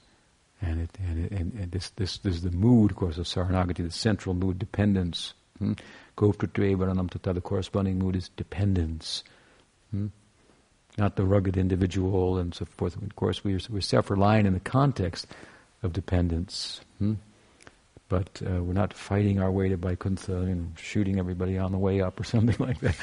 and, 0.61 0.81
it, 0.81 0.89
and, 0.99 1.25
it, 1.25 1.31
and, 1.31 1.53
and, 1.53 1.71
this, 1.71 1.89
this, 1.91 2.17
this 2.19 2.35
is 2.35 2.41
the 2.41 2.51
mood, 2.51 2.91
of 2.91 2.97
course, 2.97 3.17
of 3.17 3.25
Saranagati, 3.25 3.83
the 3.83 3.91
central 3.91 4.33
mood, 4.33 4.57
dependence. 4.57 5.33
Hmm? 5.59 5.73
Tata, 6.17 7.33
the 7.33 7.41
corresponding 7.43 7.99
mood 7.99 8.15
is 8.15 8.29
dependence. 8.29 9.23
Hmm? 9.91 10.07
Not 10.97 11.17
the 11.17 11.25
rugged 11.25 11.57
individual 11.57 12.37
and 12.37 12.53
so 12.53 12.65
forth. 12.65 12.95
Of 12.95 13.15
course, 13.15 13.43
we're, 13.43 13.59
we're 13.69 13.81
self-reliant 13.81 14.47
in 14.47 14.53
the 14.53 14.61
context 14.61 15.27
of 15.83 15.91
dependence. 15.93 16.81
Hmm? 16.99 17.15
But 18.07 18.41
uh, 18.45 18.63
we're 18.63 18.73
not 18.73 18.93
fighting 18.93 19.39
our 19.39 19.51
way 19.51 19.67
to 19.69 19.77
Vaikuntha 19.77 20.37
and 20.37 20.77
shooting 20.77 21.17
everybody 21.17 21.57
on 21.57 21.71
the 21.71 21.77
way 21.77 22.01
up 22.01 22.19
or 22.19 22.23
something 22.35 22.55
like 22.59 22.79
that. 22.79 22.95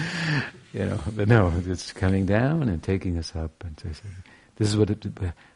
you 0.73 0.87
know, 0.87 1.01
but 1.15 1.29
no, 1.29 1.53
it's 1.67 1.93
coming 1.93 2.25
down 2.25 2.69
and 2.69 2.83
taking 2.83 3.19
us 3.19 3.35
up. 3.35 3.65
And 3.65 3.79
so, 3.79 3.89
this 4.63 4.71
is 4.71 4.77
what 4.77 4.91
it, 4.91 5.05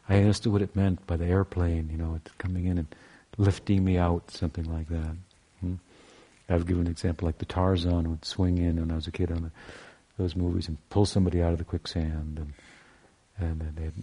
I 0.09 0.17
understood 0.17 0.51
what 0.51 0.61
it 0.61 0.75
meant 0.75 1.05
by 1.07 1.15
the 1.15 1.25
airplane, 1.25 1.89
you 1.89 1.97
know, 1.97 2.15
it's 2.15 2.33
coming 2.37 2.65
in 2.65 2.77
and 2.77 2.87
lifting 3.37 3.85
me 3.85 3.97
out, 3.97 4.31
something 4.31 4.65
like 4.65 4.89
that. 4.89 5.15
Hmm? 5.61 5.75
I've 6.49 6.65
given 6.65 6.87
an 6.87 6.91
example 6.91 7.25
like 7.25 7.37
the 7.37 7.45
Tarzan 7.45 8.09
would 8.09 8.25
swing 8.25 8.57
in 8.57 8.79
when 8.79 8.91
I 8.91 8.95
was 8.95 9.07
a 9.07 9.11
kid 9.11 9.31
on 9.31 9.43
the, 9.43 9.51
those 10.17 10.35
movies 10.35 10.67
and 10.67 10.77
pull 10.89 11.05
somebody 11.05 11.41
out 11.41 11.53
of 11.53 11.57
the 11.57 11.63
quicksand 11.63 12.37
and 12.39 12.53
and 13.39 13.61
they 13.75 13.83
had 13.83 13.93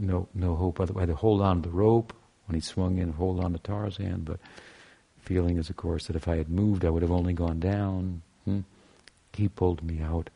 no 0.00 0.28
no 0.34 0.56
hope 0.56 0.80
otherwise. 0.80 1.08
To 1.08 1.14
hold 1.14 1.42
on 1.42 1.62
to 1.62 1.68
the 1.68 1.74
rope 1.74 2.14
when 2.46 2.54
he 2.54 2.60
swung 2.60 2.98
in, 2.98 3.12
hold 3.12 3.44
on 3.44 3.52
to 3.52 3.58
Tarzan, 3.58 4.22
but 4.22 4.40
feeling 5.20 5.58
is 5.58 5.68
of 5.68 5.76
course 5.76 6.06
that 6.06 6.16
if 6.16 6.26
I 6.26 6.36
had 6.36 6.48
moved 6.48 6.84
I 6.84 6.90
would 6.90 7.02
have 7.02 7.12
only 7.12 7.32
gone 7.32 7.60
down. 7.60 8.22
Hmm? 8.44 8.60
He 9.34 9.48
pulled 9.48 9.82
me 9.84 10.00
out. 10.00 10.30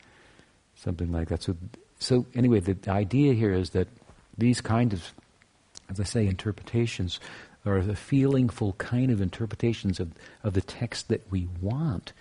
Something 0.77 1.11
like 1.11 1.29
that. 1.29 1.43
So 1.43 1.57
so 1.99 2.27
anyway, 2.35 2.61
the 2.61 2.91
idea 2.91 3.33
here 3.33 3.53
is 3.53 3.71
that 3.71 3.89
these 4.37 4.61
kind 4.61 4.93
of, 4.93 5.13
as 5.91 6.01
I 6.01 6.05
say, 6.05 6.27
interpretations 6.27 7.21
are 7.65 7.81
the 7.81 7.97
feelingful 7.97 8.73
kind 8.75 9.11
of 9.11 9.21
interpretations 9.21 10.01
of, 10.01 10.13
of 10.43 10.55
the 10.55 10.61
text 10.61 11.09
that 11.09 11.31
we 11.31 11.49
want. 11.61 12.13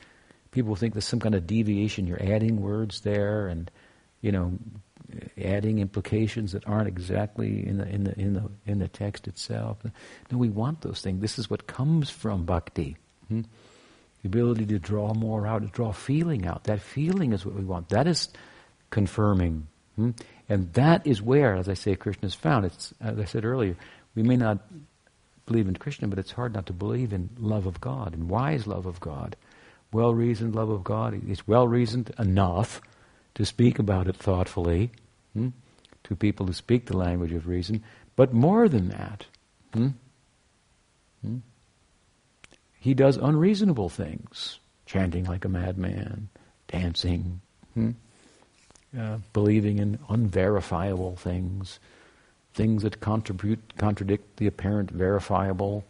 People 0.52 0.76
think 0.76 0.94
there's 0.94 1.06
some 1.06 1.20
kind 1.20 1.36
of 1.36 1.48
deviation. 1.48 2.06
You're 2.06 2.22
adding 2.22 2.62
words 2.62 3.02
there 3.02 3.48
and, 3.48 3.72
you 4.22 4.32
know, 4.32 4.60
adding 5.42 5.80
implications 5.80 6.52
that 6.52 6.68
aren't 6.68 6.88
exactly 6.88 7.66
in 7.66 7.78
the, 7.78 7.88
in 7.88 8.04
the, 8.04 8.20
in 8.20 8.34
the, 8.34 8.50
in 8.66 8.80
the 8.80 8.88
text 8.88 9.28
itself. 9.28 9.78
No, 10.32 10.38
we 10.38 10.50
want 10.50 10.82
those 10.82 11.02
things. 11.02 11.22
This 11.22 11.40
is 11.40 11.50
what 11.50 11.68
comes 11.68 12.10
from 12.10 12.46
bhakti. 12.46 12.98
Hmm? 13.28 13.42
The 14.22 14.28
ability 14.28 14.68
to 14.68 14.80
draw 14.80 15.14
more 15.14 15.48
out, 15.48 15.64
to 15.64 15.68
draw 15.70 15.92
feeling 15.92 16.46
out. 16.46 16.66
That 16.66 16.82
feeling 16.82 17.34
is 17.34 17.46
what 17.46 17.56
we 17.56 17.64
want. 17.64 17.90
That 17.90 18.08
is 18.08 18.30
confirming. 18.90 19.68
Hmm? 19.96 20.12
And 20.50 20.74
that 20.74 21.06
is 21.06 21.22
where, 21.22 21.56
as 21.56 21.70
I 21.70 21.74
say, 21.74 21.96
Krishna 21.96 22.28
is 22.28 22.34
found. 22.34 22.66
It's, 22.66 22.94
as 23.02 23.20
I 23.20 23.26
said 23.26 23.46
earlier, 23.46 23.76
we 24.16 24.24
may 24.24 24.38
not 24.38 24.60
believe 25.46 25.68
in 25.68 25.76
Krishna, 25.76 26.08
but 26.08 26.20
it's 26.20 26.32
hard 26.32 26.54
not 26.54 26.66
to 26.68 26.74
believe 26.74 27.14
in 27.14 27.30
love 27.38 27.66
of 27.66 27.82
God 27.82 28.14
and 28.14 28.30
wise 28.30 28.68
love 28.68 28.86
of 28.86 29.00
God. 29.00 29.36
Well 29.92 30.14
reasoned 30.14 30.56
love 30.56 30.70
of 30.70 30.84
God. 30.84 31.22
It's 31.28 31.48
well 31.48 31.68
reasoned 31.68 32.14
enough 32.18 32.82
to 33.36 33.46
speak 33.46 33.80
about 33.80 34.08
it 34.08 34.16
thoughtfully 34.16 34.92
hmm, 35.34 35.50
to 36.04 36.16
people 36.16 36.46
who 36.46 36.54
speak 36.54 36.86
the 36.86 36.98
language 36.98 37.34
of 37.34 37.48
reason, 37.48 37.84
but 38.16 38.34
more 38.34 38.70
than 38.70 38.90
that. 38.90 39.26
Hmm, 39.74 39.88
hmm, 41.22 41.38
he 42.80 42.94
does 42.94 43.18
unreasonable 43.18 43.90
things, 43.90 44.60
chanting 44.86 45.26
like 45.26 45.46
a 45.46 45.50
madman, 45.50 46.30
dancing. 46.68 47.42
Believing 49.32 49.80
in 49.80 50.00
unverifiable 50.10 51.16
things, 51.16 51.80
things 52.54 52.84
that 52.84 53.00
contribute, 53.00 53.78
contradict 53.78 54.38
the 54.38 54.48
apparent 54.48 54.92
verifiable 54.92 55.86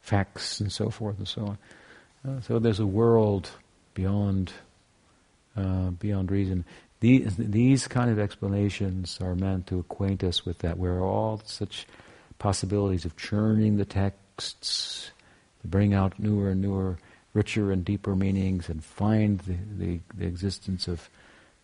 facts 0.00 0.58
and 0.58 0.72
so 0.72 0.88
forth 0.88 1.18
and 1.18 1.28
so 1.28 1.42
on. 1.42 1.58
Uh, 2.26 2.40
so 2.40 2.58
there's 2.58 2.80
a 2.80 2.86
world 2.86 3.50
beyond 3.92 4.52
uh, 5.56 5.90
beyond 5.90 6.30
reason. 6.30 6.64
These, 7.00 7.36
these 7.36 7.88
kind 7.88 8.10
of 8.10 8.18
explanations 8.18 9.18
are 9.20 9.34
meant 9.34 9.66
to 9.68 9.78
acquaint 9.78 10.22
us 10.22 10.44
with 10.44 10.58
that, 10.58 10.78
where 10.78 11.00
all 11.00 11.40
such 11.44 11.86
possibilities 12.38 13.04
of 13.04 13.16
churning 13.16 13.76
the 13.76 13.84
texts, 13.84 15.10
to 15.62 15.68
bring 15.68 15.92
out 15.92 16.18
newer 16.18 16.50
and 16.50 16.60
newer, 16.60 16.98
richer 17.34 17.72
and 17.72 17.84
deeper 17.84 18.14
meanings, 18.14 18.68
and 18.68 18.84
find 18.84 19.40
the, 19.40 19.56
the, 19.78 20.00
the 20.14 20.26
existence 20.26 20.88
of 20.88 21.08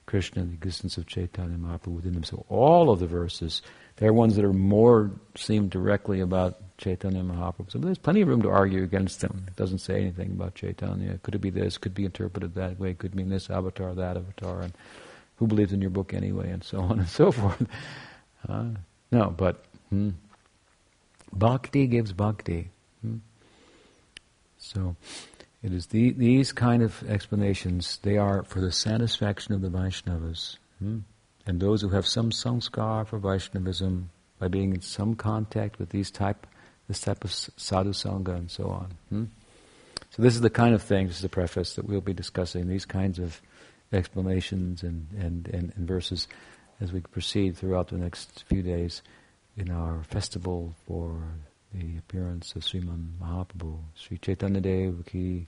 Krishna, 0.06 0.44
the 0.44 0.52
existence 0.52 0.96
of 0.96 1.06
Chaitanya 1.06 1.58
Mahaprabhu 1.58 1.96
within 1.96 2.14
them. 2.14 2.24
So 2.24 2.46
all 2.48 2.90
of 2.90 3.00
the 3.00 3.06
verses, 3.06 3.60
there 3.96 4.08
are 4.08 4.12
ones 4.12 4.36
that 4.36 4.44
are 4.44 4.52
more 4.52 5.10
seem 5.34 5.68
directly 5.68 6.20
about 6.20 6.56
Chaitanya 6.78 7.22
Mahaprabhu. 7.22 7.72
So 7.72 7.78
there's 7.78 7.98
plenty 7.98 8.20
of 8.20 8.28
room 8.28 8.42
to 8.42 8.50
argue 8.50 8.84
against 8.84 9.20
them. 9.20 9.44
It 9.48 9.56
doesn't 9.56 9.78
say 9.78 10.00
anything 10.00 10.30
about 10.30 10.54
Chaitanya. 10.54 11.18
Could 11.22 11.34
it 11.34 11.40
be 11.40 11.50
this? 11.50 11.76
Could 11.76 11.94
be 11.94 12.04
interpreted 12.04 12.54
that 12.54 12.78
way? 12.78 12.94
Could 12.94 13.14
mean 13.14 13.30
this 13.30 13.50
avatar, 13.50 13.94
that 13.94 14.16
avatar, 14.16 14.62
and 14.62 14.72
who 15.36 15.46
believes 15.46 15.72
in 15.72 15.80
your 15.80 15.90
book 15.90 16.14
anyway, 16.14 16.50
and 16.50 16.62
so 16.62 16.80
on 16.82 17.00
and 17.00 17.08
so 17.08 17.32
forth. 17.32 17.66
Uh, 18.48 18.70
no, 19.10 19.30
but 19.36 19.64
hmm, 19.90 20.10
bhakti 21.32 21.86
gives 21.86 22.12
bhakti. 22.12 22.70
Hmm. 23.02 23.16
So 24.58 24.94
it 25.62 25.72
is 25.72 25.86
the, 25.86 26.12
these 26.12 26.52
kind 26.52 26.82
of 26.82 27.02
explanations, 27.08 27.98
they 28.02 28.16
are 28.16 28.42
for 28.44 28.60
the 28.60 28.72
satisfaction 28.72 29.54
of 29.54 29.62
the 29.62 29.68
Vaishnavas. 29.68 30.58
Hmm? 30.78 30.98
And 31.46 31.60
those 31.60 31.82
who 31.82 31.90
have 31.90 32.06
some 32.06 32.30
sanskar 32.30 33.06
for 33.06 33.18
Vaishnavism, 33.18 34.10
by 34.38 34.48
being 34.48 34.74
in 34.74 34.80
some 34.82 35.14
contact 35.14 35.78
with 35.78 35.90
these 35.90 36.10
type, 36.10 36.46
this 36.88 37.00
type 37.00 37.24
of 37.24 37.32
sadhu 37.32 37.92
sangha 37.92 38.36
and 38.36 38.50
so 38.50 38.68
on. 38.68 38.94
Hmm? 39.08 39.24
So 40.10 40.22
this 40.22 40.34
is 40.34 40.40
the 40.40 40.50
kind 40.50 40.74
of 40.74 40.82
thing, 40.82 41.06
this 41.06 41.16
is 41.16 41.22
the 41.22 41.28
preface, 41.28 41.74
that 41.74 41.86
we'll 41.86 42.00
be 42.00 42.14
discussing, 42.14 42.68
these 42.68 42.84
kinds 42.84 43.18
of 43.18 43.40
explanations 43.92 44.82
and, 44.82 45.06
and, 45.18 45.48
and, 45.48 45.72
and 45.76 45.88
verses 45.88 46.28
as 46.80 46.92
we 46.92 47.00
proceed 47.00 47.56
throughout 47.56 47.88
the 47.88 47.96
next 47.96 48.44
few 48.44 48.62
days 48.62 49.02
in 49.56 49.70
our 49.70 50.02
festival 50.04 50.74
for 50.86 51.18
the 51.78 51.98
appearance 51.98 52.54
of 52.56 52.62
Sriman 52.62 53.18
Mahaprabhu, 53.20 53.78
Sri 53.94 54.18
Chaitanya 54.18 54.60
Dev 54.60 55.04
ki 55.06 55.46